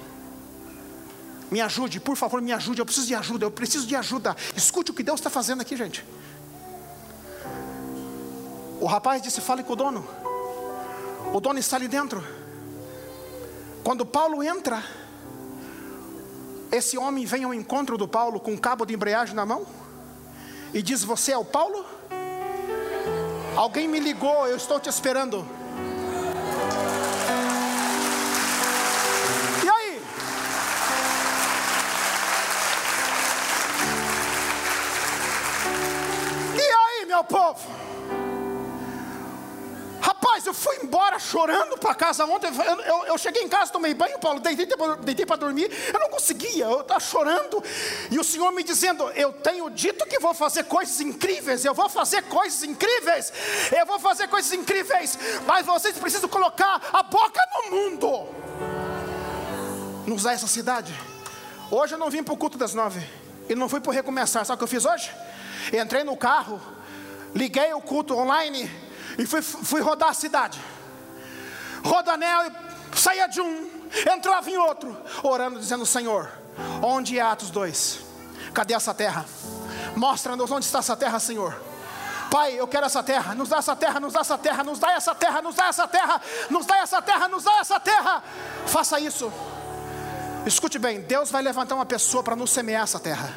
Me 1.50 1.60
ajude, 1.60 1.98
por 1.98 2.16
favor, 2.16 2.40
me 2.40 2.52
ajude. 2.52 2.80
Eu 2.80 2.86
preciso 2.86 3.06
de 3.06 3.14
ajuda, 3.14 3.44
eu 3.46 3.50
preciso 3.50 3.86
de 3.86 3.96
ajuda. 3.96 4.36
Escute 4.56 4.90
o 4.92 4.94
que 4.94 5.02
Deus 5.02 5.18
está 5.18 5.28
fazendo 5.28 5.60
aqui, 5.60 5.76
gente. 5.76 6.04
O 8.80 8.86
rapaz 8.86 9.20
disse: 9.20 9.40
Fale 9.40 9.62
com 9.64 9.72
o 9.72 9.76
dono. 9.76 10.06
O 11.34 11.40
dono 11.40 11.58
está 11.58 11.76
ali 11.76 11.88
dentro. 11.88 12.24
Quando 13.82 14.06
Paulo 14.06 14.42
entra, 14.42 14.82
esse 16.70 16.96
homem 16.96 17.24
vem 17.24 17.44
ao 17.44 17.52
encontro 17.52 17.98
do 17.98 18.06
Paulo 18.06 18.38
com 18.38 18.52
um 18.52 18.56
cabo 18.56 18.86
de 18.86 18.94
embreagem 18.94 19.34
na 19.34 19.44
mão 19.44 19.66
e 20.72 20.80
diz: 20.80 21.02
Você 21.02 21.32
é 21.32 21.38
o 21.38 21.44
Paulo? 21.44 21.84
Alguém 23.56 23.88
me 23.88 23.98
ligou, 23.98 24.46
eu 24.46 24.56
estou 24.56 24.78
te 24.78 24.88
esperando. 24.88 25.44
Chorando 41.40 41.78
para 41.78 41.94
casa 41.94 42.24
ontem. 42.26 42.50
Eu, 42.86 43.06
eu, 43.06 43.18
cheguei 43.18 43.42
em 43.42 43.48
casa, 43.48 43.72
tomei 43.72 43.94
banho, 43.94 44.18
Paulo, 44.18 44.40
deitei, 44.40 44.66
deitei 45.02 45.24
para 45.24 45.36
dormir. 45.36 45.70
Eu 45.92 45.98
não 45.98 46.10
conseguia, 46.10 46.66
eu 46.66 46.82
estava 46.82 47.00
chorando. 47.00 47.62
E 48.10 48.18
o 48.18 48.24
Senhor 48.24 48.52
me 48.52 48.62
dizendo: 48.62 49.10
Eu 49.12 49.32
tenho 49.32 49.70
dito 49.70 50.06
que 50.06 50.18
vou 50.18 50.34
fazer 50.34 50.64
coisas 50.64 51.00
incríveis. 51.00 51.64
Eu 51.64 51.74
vou 51.74 51.88
fazer 51.88 52.22
coisas 52.22 52.62
incríveis. 52.62 53.32
Eu 53.76 53.86
vou 53.86 53.98
fazer 53.98 54.28
coisas 54.28 54.52
incríveis. 54.52 55.18
Mas 55.46 55.64
vocês 55.64 55.96
precisam 55.96 56.28
colocar 56.28 56.80
a 56.92 57.02
boca 57.02 57.40
no 57.54 57.76
mundo. 57.76 58.28
Nos 60.06 60.24
dá 60.24 60.32
essa 60.32 60.46
cidade. 60.46 60.94
Hoje 61.70 61.94
eu 61.94 61.98
não 61.98 62.10
vim 62.10 62.22
para 62.22 62.34
o 62.34 62.36
culto 62.36 62.58
das 62.58 62.74
nove. 62.74 63.00
E 63.48 63.54
não 63.54 63.68
fui 63.68 63.80
por 63.80 63.94
recomeçar. 63.94 64.44
Sabe 64.44 64.56
o 64.56 64.58
que 64.58 64.64
eu 64.64 64.68
fiz 64.68 64.84
hoje? 64.84 65.10
Entrei 65.72 66.04
no 66.04 66.16
carro, 66.16 66.60
liguei 67.34 67.72
o 67.74 67.80
culto 67.80 68.16
online 68.16 68.68
e 69.18 69.26
fui, 69.26 69.42
fui 69.42 69.80
rodar 69.80 70.10
a 70.10 70.14
cidade. 70.14 70.60
Rodanel 71.84 72.50
saía 72.94 73.26
de 73.26 73.40
um, 73.40 73.70
entrava 74.12 74.50
em 74.50 74.56
outro, 74.56 74.96
orando, 75.22 75.58
dizendo: 75.58 75.84
Senhor, 75.86 76.30
onde 76.82 77.18
é 77.18 77.22
Atos 77.22 77.50
2? 77.50 78.00
Cadê 78.52 78.74
essa 78.74 78.92
terra? 78.92 79.24
Mostra-nos 79.96 80.50
onde 80.50 80.64
está 80.64 80.80
essa 80.80 80.96
terra, 80.96 81.18
Senhor. 81.18 81.54
Pai, 82.30 82.54
eu 82.54 82.68
quero 82.68 82.86
essa 82.86 83.02
terra, 83.02 83.34
nos 83.34 83.48
dá 83.48 83.58
essa 83.58 83.74
terra, 83.74 83.98
nos 83.98 84.12
dá 84.12 84.20
essa 84.20 84.38
terra, 84.38 84.62
nos 84.62 84.78
dá 84.78 84.92
essa 84.92 85.14
terra, 85.14 85.42
nos 85.42 85.56
dá 85.56 85.66
essa 85.66 85.88
terra, 85.88 86.22
nos 86.48 86.66
dá 86.66 86.78
essa 86.78 87.02
terra, 87.02 87.28
nos 87.28 87.44
dá 87.44 87.58
essa 87.58 87.80
terra. 87.80 88.22
Faça 88.66 89.00
isso. 89.00 89.32
Escute 90.46 90.78
bem, 90.78 91.00
Deus 91.00 91.30
vai 91.30 91.42
levantar 91.42 91.74
uma 91.74 91.84
pessoa 91.84 92.22
para 92.22 92.36
nos 92.36 92.50
semear 92.50 92.84
essa 92.84 93.00
terra. 93.00 93.34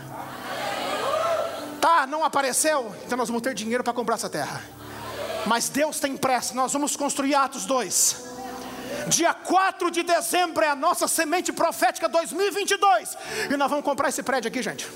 Tá, 1.82 2.06
não 2.08 2.24
apareceu, 2.24 2.96
então 3.04 3.18
nós 3.18 3.28
vamos 3.28 3.42
ter 3.42 3.54
dinheiro 3.54 3.84
para 3.84 3.94
comprar 3.94 4.16
essa 4.16 4.30
terra. 4.30 4.62
Mas 5.46 5.70
Deus 5.70 6.00
tem 6.00 6.16
pressa, 6.16 6.54
nós 6.54 6.72
vamos 6.72 6.96
construir 6.96 7.36
Atos 7.36 7.66
2. 7.66 8.33
Dia 9.08 9.34
4 9.34 9.92
de 9.92 10.04
dezembro 10.04 10.64
é 10.64 10.70
a 10.70 10.76
nossa 10.76 11.08
semente 11.08 11.52
profética 11.52 12.08
2022. 12.08 13.18
E 13.52 13.58
nós 13.58 13.70
vamos 13.70 13.86
comprar 13.86 14.10
esse 14.10 14.24
prédio 14.24 14.50
aqui, 14.50 14.62
gente. 14.62 14.88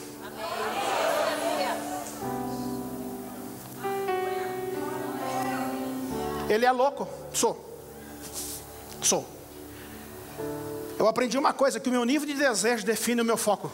Ele 6.50 6.65
é 6.65 6.72
louco? 6.72 7.08
Sou. 7.34 7.65
Sou. 9.02 9.28
Eu 10.98 11.08
aprendi 11.08 11.38
uma 11.38 11.54
coisa: 11.54 11.80
que 11.80 11.89
o 11.89 11.91
meu 11.91 12.06
nível 12.06 12.28
de 12.28 12.34
desejo 12.34 12.86
define 12.86 13.22
o 13.22 13.26
meu 13.26 13.38
foco. 13.38 13.72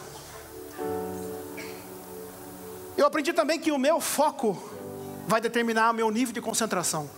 Eu 2.96 3.06
aprendi 3.06 3.32
também 3.32 3.58
que 3.58 3.70
o 3.70 3.78
meu 3.78 4.00
foco 4.00 4.60
vai 5.26 5.40
determinar 5.40 5.90
o 5.90 5.94
meu 5.94 6.10
nível 6.10 6.34
de 6.34 6.40
concentração. 6.40 7.08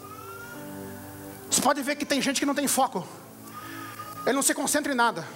Você 1.57 1.63
pode 1.63 1.83
ver 1.83 1.97
que 1.97 2.05
tem 2.05 2.21
gente 2.21 2.39
que 2.39 2.45
não 2.45 2.55
tem 2.55 2.69
foco, 2.69 3.03
ele 4.27 4.35
não 4.35 4.43
se 4.43 4.53
concentra 4.53 4.93
em 4.93 4.95
nada. 4.95 5.27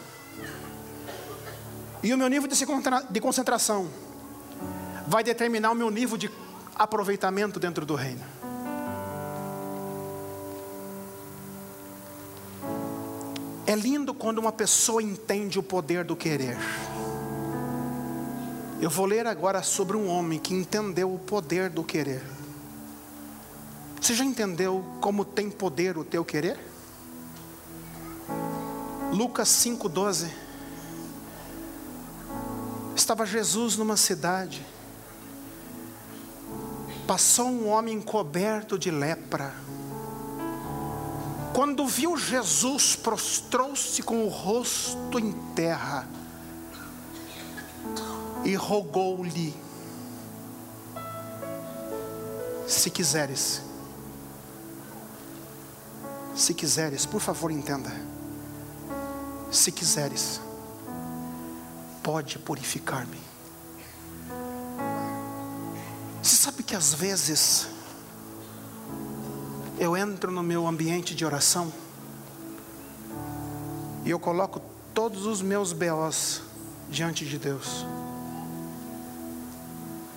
E 2.03 2.13
o 2.13 2.19
meu 2.19 2.29
nível 2.29 2.47
de 2.47 3.21
concentração 3.23 3.89
vai 5.07 5.25
determinar 5.25 5.71
o 5.71 5.75
meu 5.75 5.89
nível 5.89 6.19
de 6.19 6.31
aproveitamento 6.77 7.59
dentro 7.59 7.87
do 7.87 7.95
reino. 7.95 8.23
É 13.67 13.75
lindo 13.75 14.13
quando 14.13 14.41
uma 14.41 14.53
pessoa 14.53 15.03
entende 15.03 15.59
o 15.59 15.63
poder 15.63 16.05
do 16.05 16.15
querer. 16.15 16.59
Eu 18.79 18.91
vou 18.91 19.07
ler 19.07 19.27
agora 19.27 19.63
sobre 19.63 19.97
um 19.97 20.07
homem 20.07 20.39
que 20.39 20.53
entendeu 20.53 21.15
o 21.15 21.19
poder 21.19 21.71
do 21.71 21.83
querer. 21.83 22.23
Você 24.11 24.17
já 24.17 24.25
entendeu 24.25 24.85
como 25.01 25.25
tem 25.25 25.49
poder 25.49 25.97
o 25.97 26.03
teu 26.05 26.25
querer? 26.25 26.59
Lucas 29.13 29.49
5,12. 29.51 30.29
Estava 32.97 33.25
Jesus 33.25 33.77
numa 33.77 33.97
cidade. 33.97 34.67
Passou 37.07 37.47
um 37.47 37.69
homem 37.69 38.01
coberto 38.01 38.77
de 38.77 38.91
lepra 38.91 39.55
quando 41.55 41.87
viu 41.87 42.17
Jesus, 42.17 42.97
prostrou-se 42.97 44.03
com 44.03 44.25
o 44.25 44.29
rosto 44.29 45.21
em 45.21 45.31
terra 45.55 46.09
e 48.45 48.57
rogou-lhe: 48.57 49.55
Se 52.67 52.91
quiseres, 52.91 53.70
se 56.41 56.55
quiseres, 56.55 57.05
por 57.05 57.21
favor, 57.21 57.51
entenda. 57.51 57.93
Se 59.53 59.71
quiseres, 59.71 60.41
pode 62.03 62.39
purificar-me. 62.39 63.21
Você 66.23 66.37
sabe 66.37 66.63
que 66.63 66.75
às 66.75 66.95
vezes 66.95 67.69
eu 69.79 69.95
entro 69.95 70.33
no 70.33 70.43
meu 70.43 70.67
ambiente 70.67 71.15
de 71.15 71.27
oração 71.27 71.71
e 74.05 74.11
eu 74.11 74.19
coloco 74.19 74.63
todos 74.95 75.27
os 75.27 75.43
meus 75.43 75.75
BOs 75.75 76.41
diante 76.89 77.27
de 77.27 77.39
Deus. 77.39 77.85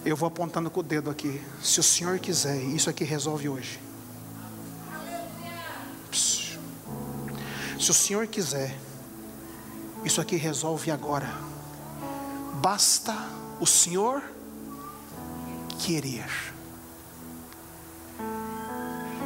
Eu 0.06 0.16
vou 0.16 0.28
apontando 0.28 0.70
com 0.70 0.80
o 0.80 0.84
dedo 0.84 1.10
aqui. 1.10 1.42
Se 1.62 1.82
o 1.82 1.84
Senhor 1.84 2.18
quiser, 2.20 2.62
isso 2.62 2.90
aqui 2.90 3.04
resolve 3.04 3.50
hoje. 3.50 3.93
O 7.92 7.94
Senhor 7.94 8.28
quiser, 8.28 8.78
isso 10.04 10.22
aqui 10.22 10.36
resolve 10.36 10.92
agora. 10.92 11.28
Basta 12.62 13.16
o 13.60 13.66
Senhor 13.66 14.22
querer. 15.80 16.26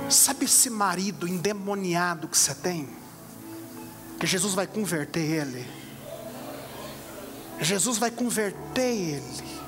Sabe 0.10 0.46
esse 0.46 0.70
marido 0.70 1.28
endemoniado 1.28 2.28
que 2.28 2.38
você 2.38 2.56
tem? 2.56 2.88
Que 4.20 4.26
Jesus 4.26 4.54
vai 4.54 4.66
converter 4.66 5.20
ele. 5.20 5.68
Jesus 7.60 7.98
vai 7.98 8.10
converter 8.10 8.96
ele. 8.96 9.60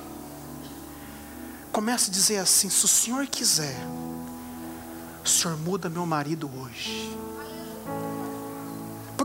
Comece 1.70 2.10
a 2.10 2.12
dizer 2.12 2.38
assim: 2.38 2.70
se 2.70 2.84
o 2.84 2.88
Senhor 2.88 3.26
quiser, 3.26 3.76
o 5.24 5.28
Senhor 5.28 5.56
muda 5.58 5.88
meu 5.88 6.06
marido 6.06 6.50
hoje. 6.58 7.16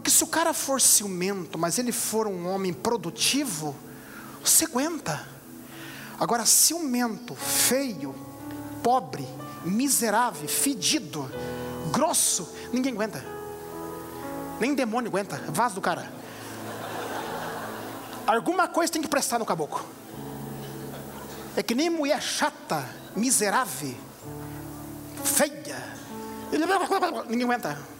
Porque 0.06 0.16
se 0.16 0.24
o 0.24 0.28
cara 0.28 0.54
for 0.54 0.80
ciumento, 0.80 1.58
mas 1.58 1.80
ele 1.80 1.92
for 1.92 2.28
um 2.28 2.48
homem 2.48 2.72
produtivo, 2.72 3.76
você 4.40 4.66
aguenta. 4.66 5.28
Agora, 6.20 6.46
ciumento, 6.46 7.34
feio, 7.34 8.14
pobre, 8.84 9.28
miserável, 9.64 10.48
fedido, 10.48 11.28
grosso, 11.92 12.48
ninguém 12.72 12.94
aguenta. 12.94 13.26
Nem 14.60 14.76
demônio 14.76 15.10
aguenta, 15.10 15.38
vaso 15.48 15.74
do 15.74 15.82
cara. 15.82 16.14
Alguma 18.28 18.68
coisa 18.68 18.94
tem 18.94 19.02
que 19.02 19.08
prestar 19.08 19.40
no 19.40 19.46
caboclo. 19.46 19.84
É 21.58 21.64
que 21.64 21.74
nem 21.74 21.90
mulher 21.90 22.22
chata, 22.22 22.88
miserável, 23.16 23.96
feia. 25.24 25.84
Ninguém 27.28 27.46
aguenta. 27.46 27.95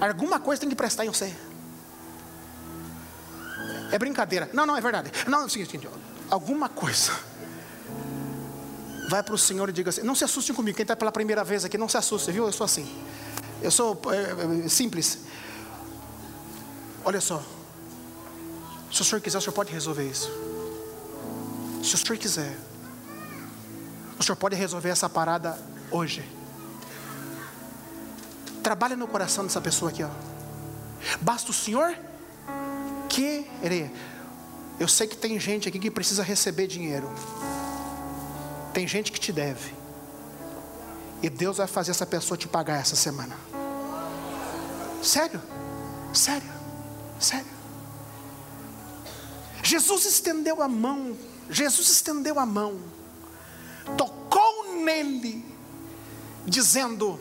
Alguma 0.00 0.40
coisa 0.40 0.60
tem 0.60 0.68
que 0.68 0.76
prestar 0.76 1.04
em 1.04 1.08
você. 1.08 1.34
É 3.90 3.98
brincadeira. 3.98 4.50
Não, 4.52 4.66
não, 4.66 4.76
é 4.76 4.80
verdade. 4.80 5.10
Não, 5.26 5.42
é 5.42 5.44
o 5.44 5.48
seguinte, 5.48 5.88
alguma 6.30 6.68
coisa 6.68 7.12
vai 9.08 9.22
para 9.22 9.34
o 9.34 9.38
Senhor 9.38 9.68
e 9.68 9.72
diga 9.72 9.90
assim: 9.90 10.02
não 10.02 10.14
se 10.14 10.24
assustem 10.24 10.54
comigo, 10.54 10.76
quem 10.76 10.82
está 10.84 10.96
pela 10.96 11.12
primeira 11.12 11.44
vez 11.44 11.64
aqui, 11.64 11.78
não 11.78 11.88
se 11.88 11.96
assuste, 11.96 12.32
viu? 12.32 12.46
Eu 12.46 12.52
sou 12.52 12.64
assim, 12.64 12.88
eu 13.62 13.70
sou 13.70 14.00
é, 14.64 14.68
simples. 14.68 15.20
Olha 17.04 17.20
só, 17.20 17.42
se 18.90 19.02
o 19.02 19.04
Senhor 19.04 19.20
quiser, 19.20 19.38
o 19.38 19.40
Senhor 19.40 19.52
pode 19.52 19.72
resolver 19.72 20.08
isso. 20.08 20.30
Se 21.82 21.94
o 21.94 21.98
Senhor 21.98 22.16
quiser, 22.18 22.56
o 24.18 24.22
Senhor 24.22 24.36
pode 24.36 24.56
resolver 24.56 24.88
essa 24.88 25.08
parada 25.08 25.58
hoje. 25.90 26.24
Trabalhe 28.64 28.96
no 28.96 29.06
coração 29.06 29.44
dessa 29.44 29.60
pessoa 29.60 29.90
aqui, 29.90 30.02
ó. 30.02 30.08
Basta 31.20 31.50
o 31.50 31.54
Senhor 31.54 31.94
querer. 33.10 33.92
Eu 34.80 34.88
sei 34.88 35.06
que 35.06 35.18
tem 35.18 35.38
gente 35.38 35.68
aqui 35.68 35.78
que 35.78 35.90
precisa 35.90 36.22
receber 36.22 36.66
dinheiro. 36.66 37.06
Tem 38.72 38.88
gente 38.88 39.12
que 39.12 39.20
te 39.20 39.34
deve. 39.34 39.74
E 41.22 41.28
Deus 41.28 41.58
vai 41.58 41.66
fazer 41.66 41.90
essa 41.90 42.06
pessoa 42.06 42.38
te 42.38 42.48
pagar 42.48 42.80
essa 42.80 42.96
semana. 42.96 43.36
Sério? 45.02 45.42
Sério? 46.14 46.50
Sério? 47.20 47.52
Jesus 49.62 50.06
estendeu 50.06 50.62
a 50.62 50.68
mão. 50.68 51.14
Jesus 51.50 51.90
estendeu 51.90 52.40
a 52.40 52.46
mão. 52.46 52.80
Tocou 53.98 54.74
nele, 54.82 55.44
dizendo: 56.46 57.20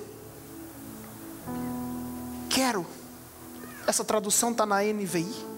Quero. 2.53 2.85
Essa 3.85 4.05
tradução 4.05 4.51
está 4.51 4.65
na 4.65 4.81
NVI. 4.81 5.53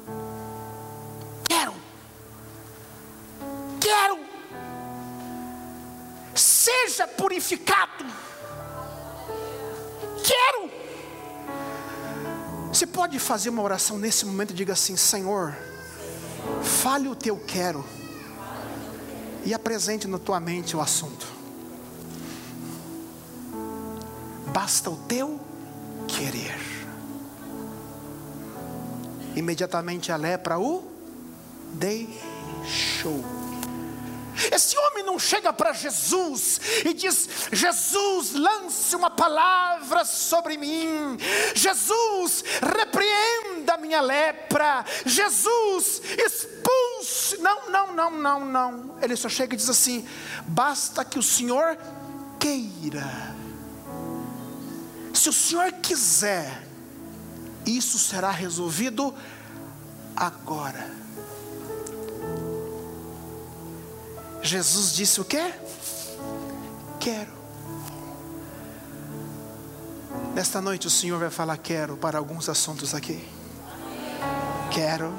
seja 6.95 7.07
purificado. 7.07 8.05
Quero. 10.23 10.71
Você 12.69 12.87
pode 12.87 13.19
fazer 13.19 13.49
uma 13.49 13.61
oração 13.61 13.97
nesse 13.97 14.25
momento 14.25 14.51
e 14.51 14.53
diga 14.53 14.73
assim: 14.73 14.95
Senhor, 14.95 15.55
fale 16.63 17.07
o 17.07 17.15
teu 17.15 17.37
quero 17.37 17.85
e 19.43 19.53
apresente 19.53 20.07
na 20.07 20.17
tua 20.17 20.39
mente 20.39 20.75
o 20.75 20.81
assunto. 20.81 21.27
Basta 24.47 24.89
o 24.89 24.95
teu 24.95 25.39
querer. 26.07 26.64
Imediatamente 29.35 30.11
a 30.11 30.15
lepra 30.15 30.57
o 30.57 30.83
deixou. 31.73 33.23
Esse 34.51 34.77
homem 34.77 35.03
não 35.03 35.17
chega 35.17 35.53
para 35.53 35.71
Jesus 35.71 36.59
e 36.83 36.93
diz: 36.93 37.29
Jesus, 37.51 38.33
lance 38.33 38.95
uma 38.95 39.09
palavra 39.09 40.03
sobre 40.03 40.57
mim. 40.57 41.17
Jesus, 41.53 42.43
repreenda 42.61 43.75
a 43.75 43.77
minha 43.77 44.01
lepra. 44.01 44.85
Jesus, 45.05 46.01
expulse. 46.17 47.37
Não, 47.39 47.69
não, 47.69 47.93
não, 47.93 48.11
não, 48.11 48.45
não. 48.45 48.97
Ele 49.01 49.15
só 49.15 49.29
chega 49.29 49.53
e 49.53 49.57
diz 49.57 49.69
assim: 49.69 50.05
basta 50.45 51.05
que 51.05 51.17
o 51.17 51.23
Senhor 51.23 51.77
queira. 52.39 53.35
Se 55.13 55.29
o 55.29 55.33
Senhor 55.33 55.71
quiser, 55.73 56.64
isso 57.65 57.97
será 57.97 58.31
resolvido 58.31 59.13
agora. 60.15 60.89
Jesus 64.41 64.93
disse 64.93 65.19
o 65.19 65.25
quê? 65.25 65.53
Quero. 66.99 67.31
Nesta 70.33 70.61
noite 70.61 70.85
o 70.87 70.89
Senhor 70.89 71.19
vai 71.19 71.29
falar 71.29 71.57
quero 71.57 71.97
para 71.97 72.17
alguns 72.17 72.47
assuntos 72.47 72.93
aqui. 72.93 73.27
Quero. 74.71 75.13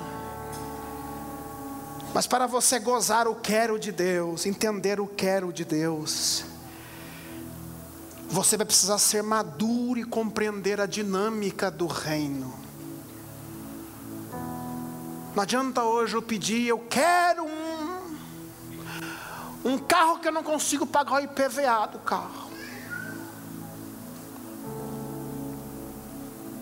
Mas 2.14 2.26
para 2.26 2.46
você 2.46 2.78
gozar 2.78 3.26
o 3.26 3.34
quero 3.34 3.78
de 3.78 3.92
Deus, 3.92 4.46
entender 4.46 5.00
o 5.00 5.06
quero 5.06 5.52
de 5.52 5.64
Deus, 5.64 6.44
você 8.28 8.56
vai 8.56 8.66
precisar 8.66 8.98
ser 8.98 9.22
maduro 9.22 9.98
e 10.00 10.04
compreender 10.04 10.80
a 10.80 10.86
dinâmica 10.86 11.70
do 11.70 11.86
reino. 11.86 12.54
Não 15.34 15.42
adianta 15.42 15.82
hoje 15.82 16.14
eu 16.14 16.22
pedir, 16.22 16.66
eu 16.66 16.78
quero 16.78 17.44
um 17.44 17.76
um 19.66 19.78
carro 19.78 20.20
que 20.20 20.28
eu 20.28 20.32
não 20.32 20.44
consigo 20.44 20.86
pagar 20.86 21.14
o 21.14 21.20
IPVA 21.20 21.88
do 21.90 21.98
carro. 21.98 22.46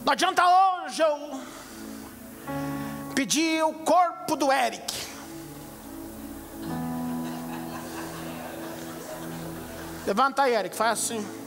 Não 0.04 0.12
adianta 0.12 0.42
hoje 0.42 1.02
eu 1.02 1.40
pedir 3.14 3.62
o 3.62 3.74
corpo 3.74 4.36
do 4.36 4.50
Eric. 4.50 4.92
Levanta 10.06 10.42
aí, 10.42 10.54
Eric, 10.54 10.74
faz 10.74 10.92
assim. 10.92 11.43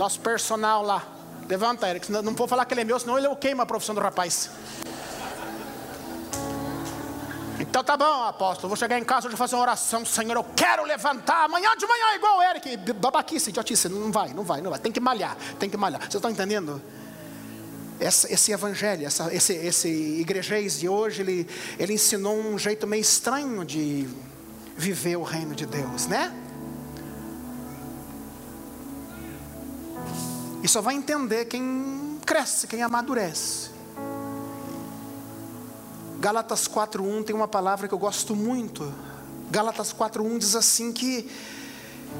Nosso 0.00 0.18
personal 0.20 0.82
lá. 0.82 1.06
Levanta, 1.46 1.86
Eric. 1.86 2.10
Não 2.10 2.34
vou 2.34 2.48
falar 2.48 2.64
que 2.64 2.72
ele 2.72 2.80
é 2.80 2.84
meu, 2.84 2.98
senão 2.98 3.18
ele 3.18 3.28
queima 3.36 3.64
a 3.64 3.66
profissão 3.66 3.94
do 3.94 4.00
rapaz. 4.00 4.48
Então 7.58 7.84
tá 7.84 7.98
bom, 7.98 8.24
apóstolo, 8.24 8.68
vou 8.68 8.76
chegar 8.78 8.98
em 8.98 9.04
casa 9.04 9.28
hoje 9.28 9.36
fazer 9.36 9.56
uma 9.56 9.60
oração, 9.60 10.02
Senhor, 10.06 10.34
eu 10.34 10.42
quero 10.56 10.82
levantar 10.84 11.44
amanhã 11.44 11.76
de 11.76 11.86
manhã 11.86 12.16
igual 12.16 12.38
o 12.38 12.42
Eric, 12.42 12.74
babaquice, 12.94 13.50
idiotice, 13.50 13.86
não 13.90 14.10
vai, 14.10 14.32
não 14.32 14.42
vai, 14.42 14.62
não 14.62 14.70
vai, 14.70 14.80
tem 14.80 14.90
que 14.90 14.98
malhar, 14.98 15.36
tem 15.58 15.68
que 15.68 15.76
malhar. 15.76 16.00
Vocês 16.00 16.14
estão 16.14 16.30
entendendo? 16.30 16.80
Esse, 18.00 18.32
esse 18.32 18.52
evangelho, 18.52 19.06
essa, 19.06 19.32
esse, 19.34 19.52
esse 19.52 19.88
igrejês 19.88 20.80
de 20.80 20.88
hoje, 20.88 21.20
ele, 21.20 21.46
ele 21.78 21.92
ensinou 21.92 22.34
um 22.34 22.58
jeito 22.58 22.86
meio 22.86 23.02
estranho 23.02 23.62
de 23.62 24.08
viver 24.74 25.16
o 25.16 25.22
reino 25.22 25.54
de 25.54 25.66
Deus, 25.66 26.06
né? 26.06 26.32
E 30.62 30.68
só 30.68 30.80
vai 30.80 30.94
entender 30.94 31.46
quem 31.46 32.18
cresce, 32.24 32.66
quem 32.66 32.82
amadurece. 32.82 33.70
Gálatas 36.20 36.68
4:1 36.68 37.24
tem 37.24 37.34
uma 37.34 37.48
palavra 37.48 37.88
que 37.88 37.94
eu 37.94 37.98
gosto 37.98 38.36
muito. 38.36 38.92
Gálatas 39.50 39.92
4:1 39.92 40.38
diz 40.38 40.54
assim 40.54 40.92
que 40.92 41.30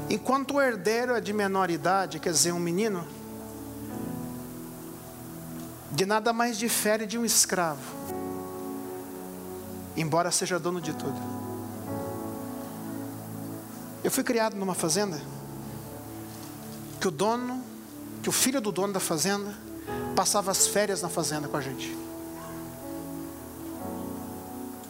enquanto 0.09 0.55
o 0.55 0.61
herdeiro 0.61 1.13
é 1.15 1.21
de 1.21 1.31
menor 1.31 1.69
idade, 1.69 2.19
quer 2.19 2.31
dizer, 2.31 2.51
um 2.51 2.59
menino, 2.59 3.05
de 5.91 6.05
nada 6.05 6.33
mais 6.33 6.57
difere 6.57 7.05
de 7.05 7.17
um 7.17 7.25
escravo, 7.25 7.81
embora 9.95 10.31
seja 10.31 10.57
dono 10.57 10.81
de 10.81 10.93
tudo. 10.93 11.19
Eu 14.03 14.09
fui 14.09 14.23
criado 14.23 14.55
numa 14.55 14.73
fazenda 14.73 15.21
que 16.99 17.07
o 17.07 17.11
dono, 17.11 17.63
que 18.21 18.29
o 18.29 18.31
filho 18.31 18.61
do 18.61 18.71
dono 18.71 18.93
da 18.93 18.99
fazenda 18.99 19.53
passava 20.15 20.51
as 20.51 20.67
férias 20.67 21.01
na 21.01 21.09
fazenda 21.09 21.47
com 21.47 21.57
a 21.57 21.61
gente. 21.61 21.97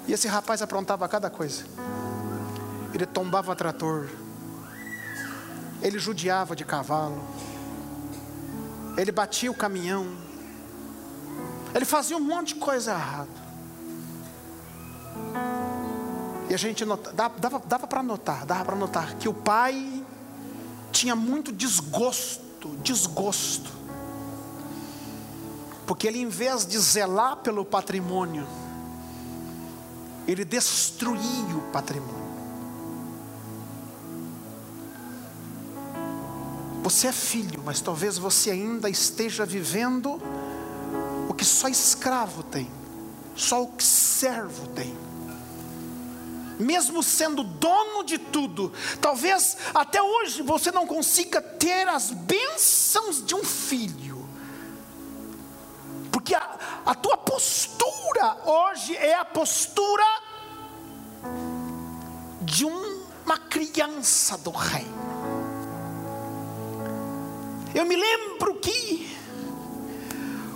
E 0.07 0.13
esse 0.13 0.27
rapaz 0.27 0.61
aprontava 0.61 1.07
cada 1.07 1.29
coisa. 1.29 1.63
Ele 2.93 3.05
tombava 3.05 3.55
trator. 3.55 4.09
Ele 5.81 5.97
judiava 5.97 6.55
de 6.55 6.65
cavalo. 6.65 7.21
Ele 8.97 9.11
batia 9.11 9.49
o 9.49 9.55
caminhão. 9.55 10.07
Ele 11.73 11.85
fazia 11.85 12.17
um 12.17 12.19
monte 12.19 12.53
de 12.53 12.59
coisa 12.59 12.91
errada. 12.91 13.41
E 16.49 16.53
a 16.53 16.57
gente 16.57 16.83
dava, 17.13 17.59
dava 17.65 17.87
para 17.87 18.03
notar, 18.03 18.45
dava 18.45 18.65
para 18.65 18.75
notar 18.75 19.15
que 19.15 19.29
o 19.29 19.33
pai 19.33 20.03
tinha 20.91 21.15
muito 21.15 21.49
desgosto, 21.49 22.43
desgosto. 22.69 23.71
Porque 25.85 26.07
ele, 26.07 26.19
em 26.19 26.29
vez 26.29 26.65
de 26.65 26.77
zelar 26.79 27.37
pelo 27.37 27.65
patrimônio, 27.65 28.47
ele 30.27 30.45
destruía 30.45 31.55
o 31.55 31.71
patrimônio. 31.71 32.21
Você 36.83 37.07
é 37.07 37.11
filho, 37.11 37.61
mas 37.63 37.79
talvez 37.79 38.17
você 38.17 38.51
ainda 38.51 38.89
esteja 38.89 39.45
vivendo 39.45 40.19
o 41.29 41.33
que 41.33 41.45
só 41.45 41.67
escravo 41.67 42.43
tem, 42.43 42.69
só 43.35 43.63
o 43.63 43.67
que 43.67 43.83
servo 43.83 44.67
tem. 44.69 44.95
Mesmo 46.61 47.01
sendo 47.01 47.43
dono 47.43 48.03
de 48.03 48.19
tudo, 48.19 48.71
talvez 49.01 49.57
até 49.73 49.99
hoje 49.99 50.43
você 50.43 50.71
não 50.71 50.85
consiga 50.85 51.41
ter 51.41 51.87
as 51.87 52.11
bênçãos 52.11 53.25
de 53.25 53.33
um 53.33 53.43
filho, 53.43 54.29
porque 56.11 56.35
a, 56.35 56.81
a 56.85 56.93
tua 56.93 57.17
postura 57.17 58.37
hoje 58.45 58.95
é 58.95 59.15
a 59.15 59.25
postura 59.25 60.05
de 62.41 62.63
uma 62.63 63.37
criança 63.49 64.37
do 64.37 64.51
reino. 64.51 65.01
Eu 67.73 67.85
me 67.85 67.95
lembro 67.95 68.53
que 68.59 69.17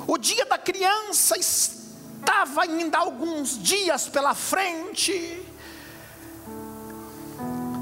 o 0.06 0.20
dia 0.20 0.46
da 0.46 0.60
criança 0.60 1.36
estava 1.36 2.62
ainda 2.62 3.00
alguns 3.00 3.58
dias 3.58 4.08
pela 4.08 4.36
frente. 4.36 5.45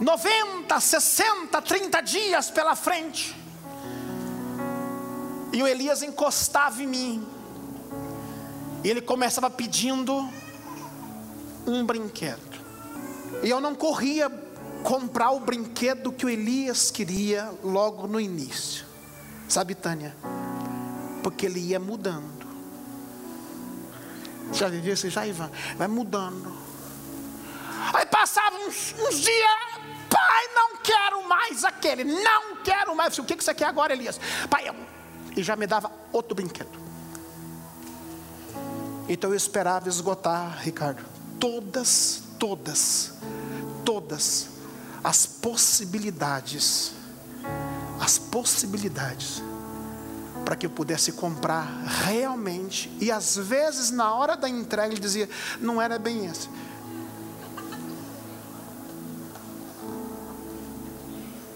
90, 0.04 0.80
60, 0.80 1.62
30 1.62 2.02
dias 2.02 2.52
pela 2.52 2.76
frente. 2.76 3.34
E 5.54 5.64
o 5.64 5.68
Elias 5.68 6.04
encostava 6.04 6.84
em 6.84 6.88
mim. 6.88 7.28
E 8.84 8.90
ele 8.90 9.02
começava 9.02 9.50
pedindo 9.50 10.30
um 11.66 11.86
brinquedo. 11.86 12.62
E 13.42 13.50
eu 13.50 13.62
não 13.62 13.74
corria 13.74 14.30
comprar 14.84 15.32
o 15.32 15.40
brinquedo 15.40 16.12
que 16.12 16.26
o 16.26 16.30
Elias 16.30 16.92
queria 16.92 17.54
logo 17.64 18.06
no 18.06 18.20
início. 18.20 18.86
Sabe, 19.48 19.74
Tânia? 19.74 20.14
Porque 21.24 21.46
ele 21.46 21.62
ia 21.62 21.80
mudando. 21.80 22.46
Já 24.52 24.68
isso 24.68 25.10
já, 25.10 25.26
Ivan? 25.26 25.50
Vai 25.78 25.88
mudando. 25.88 26.63
Aí 27.94 28.06
passava 28.06 28.56
uns, 28.58 28.94
uns 29.00 29.20
dias, 29.20 29.50
pai, 30.10 30.48
não 30.56 30.78
quero 30.78 31.28
mais 31.28 31.64
aquele, 31.64 32.04
não 32.04 32.58
quero 32.58 32.96
mais. 32.96 33.18
O 33.18 33.24
que 33.24 33.36
você 33.36 33.54
quer 33.54 33.66
agora, 33.66 33.94
Elias? 33.94 34.20
Pai, 34.50 34.70
eu... 34.70 34.76
e 35.36 35.44
já 35.44 35.56
me 35.56 35.68
dava 35.68 35.92
outro 36.12 36.36
brinquedo. 36.36 36.84
Então 39.08 39.32
eu 39.32 39.36
esperava 39.36 39.90
esgotar, 39.90 40.60
Ricardo, 40.62 41.04
todas, 41.40 42.24
todas, 42.40 43.14
todas 43.84 44.48
as 45.04 45.26
possibilidades, 45.26 46.94
as 48.00 48.18
possibilidades, 48.18 49.44
para 50.46 50.56
que 50.56 50.66
eu 50.66 50.70
pudesse 50.70 51.12
comprar 51.12 51.66
realmente, 52.06 52.90
e 53.02 53.12
às 53.12 53.36
vezes 53.36 53.92
na 53.92 54.14
hora 54.14 54.38
da 54.38 54.48
entrega 54.48 54.94
ele 54.94 55.02
dizia: 55.02 55.30
não 55.60 55.82
era 55.82 56.00
bem 56.00 56.26
esse. 56.26 56.50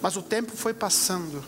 Mas 0.01 0.15
o 0.15 0.21
tempo 0.21 0.55
foi 0.55 0.73
passando. 0.73 1.43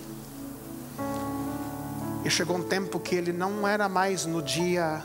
E 2.23 2.29
chegou 2.29 2.57
um 2.57 2.63
tempo 2.63 2.99
que 2.99 3.15
ele 3.15 3.31
não 3.31 3.67
era 3.67 3.87
mais 3.87 4.25
no 4.25 4.41
dia 4.41 5.03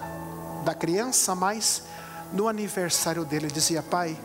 da 0.65 0.75
criança, 0.75 1.35
mas 1.35 1.85
no 2.33 2.49
aniversário 2.49 3.25
dele. 3.25 3.47
Ele 3.47 3.55
dizia: 3.55 3.83
Pai, 3.83 4.19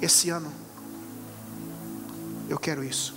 esse 0.00 0.30
ano 0.30 0.52
eu 2.48 2.58
quero 2.58 2.84
isso. 2.84 3.14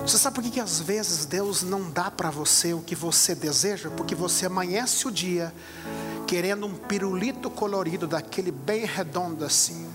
Você 0.00 0.16
sabe 0.16 0.36
por 0.36 0.44
que, 0.44 0.50
que 0.50 0.60
às 0.60 0.80
vezes 0.80 1.26
Deus 1.26 1.62
não 1.62 1.90
dá 1.90 2.10
para 2.10 2.30
você 2.30 2.72
o 2.72 2.80
que 2.80 2.94
você 2.94 3.34
deseja? 3.34 3.90
Porque 3.90 4.14
você 4.14 4.46
amanhece 4.46 5.06
o 5.06 5.10
dia 5.10 5.52
querendo 6.26 6.66
um 6.66 6.74
pirulito 6.74 7.50
colorido 7.50 8.06
daquele 8.06 8.50
bem 8.50 8.84
redondo 8.84 9.44
assim. 9.44 9.87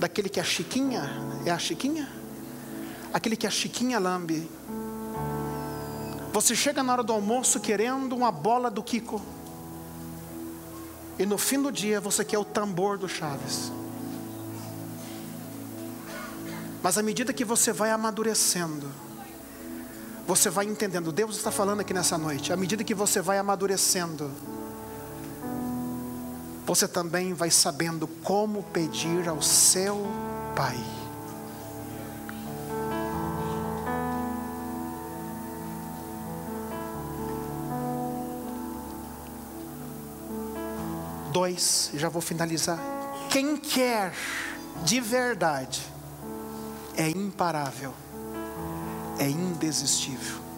Daquele 0.00 0.30
que 0.30 0.40
a 0.40 0.44
Chiquinha, 0.44 1.10
é 1.44 1.50
a 1.50 1.58
Chiquinha? 1.58 2.08
Aquele 3.12 3.36
que 3.36 3.46
a 3.46 3.50
Chiquinha 3.50 3.98
lambe. 3.98 4.50
Você 6.32 6.56
chega 6.56 6.82
na 6.82 6.94
hora 6.94 7.02
do 7.02 7.12
almoço 7.12 7.60
querendo 7.60 8.16
uma 8.16 8.32
bola 8.32 8.70
do 8.70 8.82
Kiko. 8.82 9.20
E 11.18 11.26
no 11.26 11.36
fim 11.36 11.60
do 11.60 11.70
dia 11.70 12.00
você 12.00 12.24
quer 12.24 12.38
o 12.38 12.44
tambor 12.46 12.96
do 12.96 13.06
Chaves. 13.06 13.70
Mas 16.82 16.96
à 16.96 17.02
medida 17.02 17.30
que 17.34 17.44
você 17.44 17.70
vai 17.70 17.90
amadurecendo, 17.90 18.90
você 20.26 20.48
vai 20.48 20.64
entendendo. 20.64 21.12
Deus 21.12 21.36
está 21.36 21.50
falando 21.50 21.80
aqui 21.80 21.92
nessa 21.92 22.16
noite. 22.16 22.54
À 22.54 22.56
medida 22.56 22.82
que 22.82 22.94
você 22.94 23.20
vai 23.20 23.36
amadurecendo, 23.36 24.30
você 26.70 26.86
também 26.86 27.34
vai 27.34 27.50
sabendo 27.50 28.06
como 28.06 28.62
pedir 28.62 29.28
ao 29.28 29.42
seu 29.42 30.06
Pai. 30.54 30.78
Dois, 41.32 41.90
já 41.94 42.08
vou 42.08 42.22
finalizar. 42.22 42.78
Quem 43.30 43.56
quer 43.56 44.12
de 44.84 45.00
verdade 45.00 45.82
é 46.96 47.08
imparável, 47.10 47.92
é 49.18 49.28
indesistível. 49.28 50.49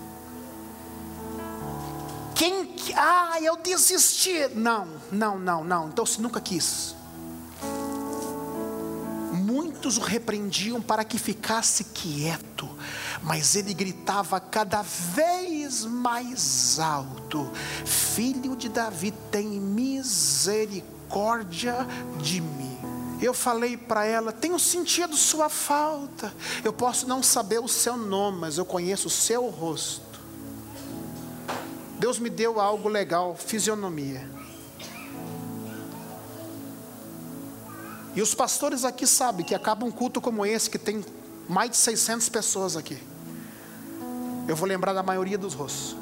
Quem, 2.42 2.74
ah, 2.96 3.38
eu 3.40 3.57
desisti. 3.57 4.48
Não, 4.52 4.88
não, 5.12 5.38
não, 5.38 5.62
não. 5.62 5.90
Então 5.90 6.05
você 6.05 6.20
nunca 6.20 6.40
quis. 6.40 6.96
Muitos 9.33 9.96
o 9.96 10.00
repreendiam 10.00 10.83
para 10.83 11.05
que 11.05 11.20
ficasse 11.20 11.85
quieto, 11.85 12.68
mas 13.22 13.55
ele 13.55 13.72
gritava 13.72 14.40
cada 14.40 14.83
vez 14.83 15.85
mais 15.85 16.81
alto: 16.81 17.48
Filho 17.85 18.57
de 18.57 18.68
Davi, 18.68 19.12
tem 19.31 19.61
misericórdia 19.61 21.87
de 22.20 22.40
mim. 22.40 22.76
Eu 23.20 23.33
falei 23.33 23.76
para 23.76 24.05
ela: 24.05 24.33
tenho 24.33 24.59
sentido 24.59 25.16
sua 25.16 25.48
falta. 25.48 26.35
Eu 26.64 26.72
posso 26.72 27.07
não 27.07 27.22
saber 27.22 27.61
o 27.61 27.68
seu 27.68 27.96
nome, 27.96 28.40
mas 28.40 28.59
eu 28.59 28.64
conheço 28.64 29.07
o 29.07 29.12
seu 29.12 29.48
rosto. 29.48 30.12
Deus 32.03 32.19
me 32.19 32.29
deu 32.29 32.61
algo 32.61 32.88
legal, 32.88 33.37
fisionomia. 33.37 34.29
E 38.17 38.21
os 38.21 38.35
pastores 38.35 38.85
aqui 38.85 39.07
sabem 39.07 39.47
que 39.47 39.55
acaba 39.55 39.87
um 39.87 39.91
culto 39.93 40.21
como 40.21 40.45
esse, 40.45 40.69
que 40.69 40.81
tem 40.81 41.05
mais 41.49 41.71
de 41.71 41.77
600 41.77 42.29
pessoas 42.29 42.77
aqui. 42.77 42.99
Eu 44.49 44.57
vou 44.57 44.67
lembrar 44.67 44.93
da 44.95 45.03
maioria 45.05 45.38
dos 45.38 45.55
rostos. 45.55 45.95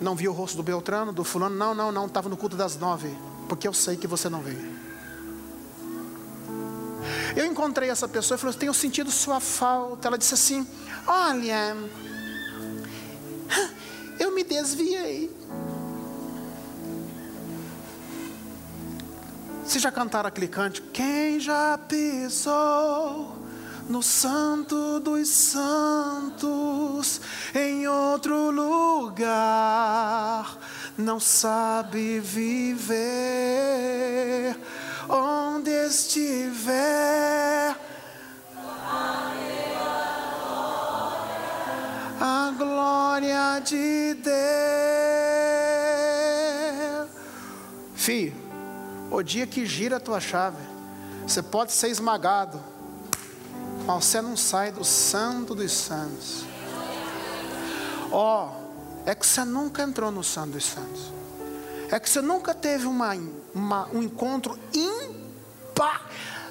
Não 0.00 0.16
vi 0.16 0.26
o 0.26 0.32
rosto 0.32 0.56
do 0.56 0.62
Beltrano, 0.62 1.12
do 1.12 1.22
fulano, 1.22 1.54
não, 1.54 1.74
não, 1.74 1.92
não, 1.92 2.06
estava 2.06 2.30
no 2.30 2.36
culto 2.38 2.56
das 2.56 2.78
nove, 2.78 3.14
porque 3.46 3.68
eu 3.68 3.74
sei 3.74 3.98
que 3.98 4.06
você 4.06 4.30
não 4.30 4.40
veio. 4.40 4.74
Eu 7.36 7.44
encontrei 7.44 7.90
essa 7.90 8.08
pessoa 8.08 8.36
e 8.36 8.40
falei: 8.40 8.56
Tenho 8.56 8.72
sentido 8.72 9.10
sua 9.10 9.38
falta. 9.38 10.08
Ela 10.08 10.16
disse 10.16 10.32
assim: 10.32 10.66
Olha, 11.06 11.76
eu 14.20 14.32
me 14.34 14.44
desviei. 14.44 15.34
Vocês 19.64 19.82
já 19.82 19.90
cantaram 19.90 20.28
aquele 20.28 20.46
cântico? 20.48 20.86
Quem 20.92 21.40
já 21.40 21.78
pisou 21.78 23.34
no 23.88 24.02
Santo 24.02 25.00
dos 25.00 25.28
Santos, 25.28 27.20
em 27.54 27.88
outro 27.88 28.50
lugar, 28.50 29.26
não 30.98 31.18
sabe 31.18 32.20
viver 32.20 33.00
onde 35.08 35.70
estiver. 35.70 37.10
Glória 42.56 43.60
de 43.64 44.14
Deus. 44.14 44.30
Filho, 47.94 48.34
o 49.10 49.22
dia 49.22 49.46
que 49.46 49.66
gira 49.66 49.96
a 49.96 50.00
tua 50.00 50.20
chave, 50.20 50.62
você 51.26 51.42
pode 51.42 51.72
ser 51.72 51.88
esmagado, 51.88 52.60
mas 53.86 54.04
você 54.04 54.20
não 54.20 54.36
sai 54.36 54.72
do 54.72 54.84
santo 54.84 55.54
dos 55.54 55.72
santos. 55.72 56.44
Ó, 58.10 58.48
oh, 58.48 58.50
é 59.08 59.14
que 59.14 59.26
você 59.26 59.44
nunca 59.44 59.82
entrou 59.82 60.10
no 60.10 60.24
santo 60.24 60.52
dos 60.52 60.64
santos. 60.64 61.12
É 61.90 61.98
que 61.98 62.08
você 62.08 62.20
nunca 62.20 62.54
teve 62.54 62.86
uma, 62.86 63.16
uma, 63.54 63.88
um 63.88 64.02
encontro 64.02 64.58
ímpar. 64.72 65.19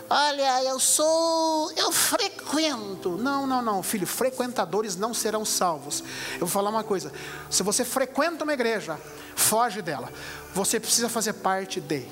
Olha, 0.10 0.63
eu 0.63 0.80
sou, 0.80 1.72
eu 1.74 1.91
frequento. 1.91 3.12
Não, 3.12 3.45
não, 3.45 3.62
não, 3.62 3.84
filho, 3.84 4.08
frequentadores 4.08 4.95
não 4.95 5.13
serão 5.13 5.45
salvos. 5.45 6.04
Eu 6.34 6.39
vou 6.39 6.50
falar 6.50 6.72
uma 6.72 6.84
coisa: 6.84 7.13
se 7.48 7.62
você 7.62 7.86
frequenta 7.86 8.43
uma 8.43 8.54
igreja, 8.54 9.00
foge 9.36 9.84
dela. 9.84 10.12
Você 10.56 10.80
precisa 10.80 11.08
fazer 11.08 11.34
parte 11.34 11.80
de. 11.80 12.08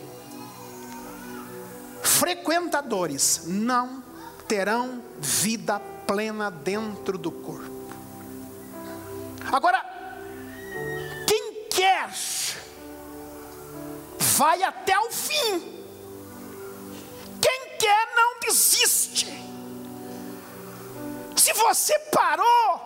Frequentadores 2.03 3.41
não 3.45 4.03
terão 4.47 5.01
vida 5.17 5.79
plena 6.05 6.51
dentro 6.51 7.17
do 7.17 7.31
corpo. 7.31 7.91
Agora, 9.51 9.83
quem 11.25 11.65
quer 11.69 12.11
vai 14.19 14.61
até 14.61 14.99
o 14.99 15.09
fim. 15.09 15.86
Desiste. 18.47 19.27
Se 21.35 21.51
você 21.51 21.99
parou, 22.13 22.81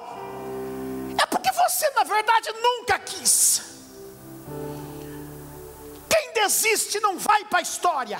é 1.21 1.25
porque 1.27 1.51
você 1.51 1.87
na 1.91 2.03
verdade 2.03 2.51
nunca 2.53 2.97
quis. 2.97 3.61
Quem 6.09 6.33
desiste 6.33 6.99
não 6.99 7.19
vai 7.19 7.45
para 7.45 7.59
a 7.59 7.61
história. 7.61 8.19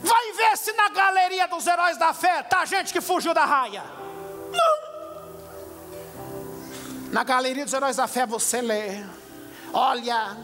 Vai 0.00 0.32
ver 0.34 0.56
se 0.56 0.72
na 0.74 0.90
galeria 0.90 1.48
dos 1.48 1.66
heróis 1.66 1.98
da 1.98 2.14
fé 2.14 2.44
tá 2.44 2.64
gente 2.64 2.92
que 2.92 3.00
fugiu 3.00 3.34
da 3.34 3.44
raia. 3.44 3.82
Não. 4.52 4.88
Na 7.10 7.24
galeria 7.24 7.64
dos 7.64 7.74
heróis 7.74 7.96
da 7.96 8.06
fé 8.06 8.24
você 8.24 8.62
lê. 8.62 9.04
Olha, 9.72 10.36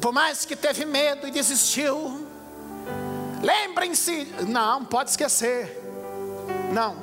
por 0.00 0.12
mais 0.12 0.44
que 0.44 0.54
teve 0.54 0.84
medo 0.84 1.26
e 1.26 1.32
desistiu, 1.32 2.21
lembrem-se, 3.42 4.24
não, 4.46 4.84
pode 4.84 5.10
esquecer, 5.10 5.80
não. 6.72 6.96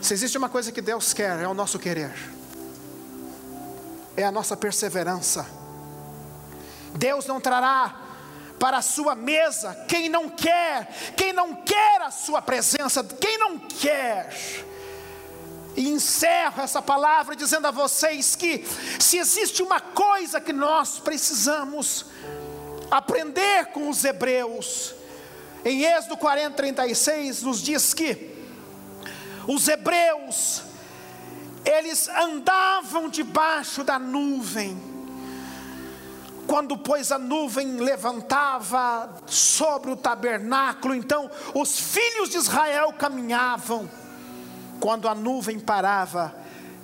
Se 0.00 0.14
existe 0.14 0.38
uma 0.38 0.48
coisa 0.48 0.72
que 0.72 0.80
Deus 0.80 1.12
quer, 1.12 1.40
é 1.40 1.46
o 1.46 1.54
nosso 1.54 1.78
querer, 1.78 2.12
é 4.16 4.24
a 4.24 4.32
nossa 4.32 4.56
perseverança. 4.56 5.46
Deus 6.94 7.26
não 7.26 7.40
trará 7.40 8.00
para 8.58 8.78
a 8.78 8.82
sua 8.82 9.14
mesa 9.14 9.74
quem 9.88 10.08
não 10.08 10.28
quer, 10.28 11.14
quem 11.16 11.32
não 11.32 11.54
quer 11.54 12.02
a 12.02 12.10
sua 12.10 12.40
presença, 12.40 13.04
quem 13.04 13.38
não 13.38 13.58
quer 13.58 14.30
e 15.76 15.88
encerro 15.88 16.62
essa 16.62 16.82
palavra 16.82 17.36
dizendo 17.36 17.66
a 17.66 17.70
vocês 17.70 18.34
que, 18.34 18.66
se 18.98 19.18
existe 19.18 19.62
uma 19.62 19.80
coisa 19.80 20.40
que 20.40 20.52
nós 20.52 20.98
precisamos 20.98 22.06
aprender 22.90 23.66
com 23.66 23.88
os 23.88 24.04
hebreus, 24.04 24.94
em 25.64 25.84
Êxodo 25.84 26.16
40, 26.16 26.56
36, 26.56 27.42
nos 27.42 27.62
diz 27.62 27.94
que 27.94 28.30
os 29.46 29.68
hebreus, 29.68 30.62
eles 31.64 32.08
andavam 32.08 33.08
debaixo 33.08 33.84
da 33.84 33.98
nuvem, 33.98 34.90
quando 36.46 36.76
pois 36.76 37.12
a 37.12 37.18
nuvem 37.18 37.76
levantava 37.76 39.14
sobre 39.26 39.90
o 39.90 39.96
tabernáculo, 39.96 40.94
então 40.94 41.30
os 41.54 41.78
filhos 41.78 42.30
de 42.30 42.38
Israel 42.38 42.92
caminhavam. 42.92 43.88
Quando 44.80 45.08
a 45.08 45.14
nuvem 45.14 45.60
parava, 45.60 46.34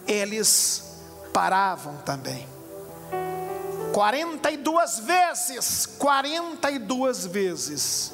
eles 0.07 0.85
paravam 1.33 1.97
também. 2.05 2.56
42 3.97 4.99
vezes, 4.99 5.86
42 5.86 7.24
vezes, 7.28 8.12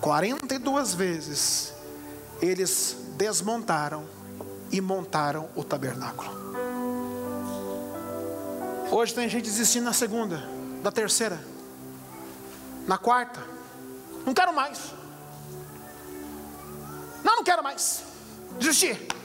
42 0.00 0.94
vezes, 0.94 1.72
eles 2.42 2.96
desmontaram 3.16 4.04
e 4.72 4.80
montaram 4.80 5.48
o 5.54 5.62
tabernáculo. 5.62 6.28
Hoje 8.90 9.14
tem 9.14 9.28
gente 9.28 9.44
desistindo 9.44 9.84
na 9.84 9.92
segunda, 9.92 10.42
da 10.82 10.90
terceira, 10.90 11.40
na 12.84 12.98
quarta. 12.98 13.40
Não 14.26 14.34
quero 14.34 14.52
mais. 14.52 14.92
Não, 17.22 17.36
não 17.36 17.44
quero 17.44 17.62
mais. 17.62 18.02
Desistir. 18.58 19.17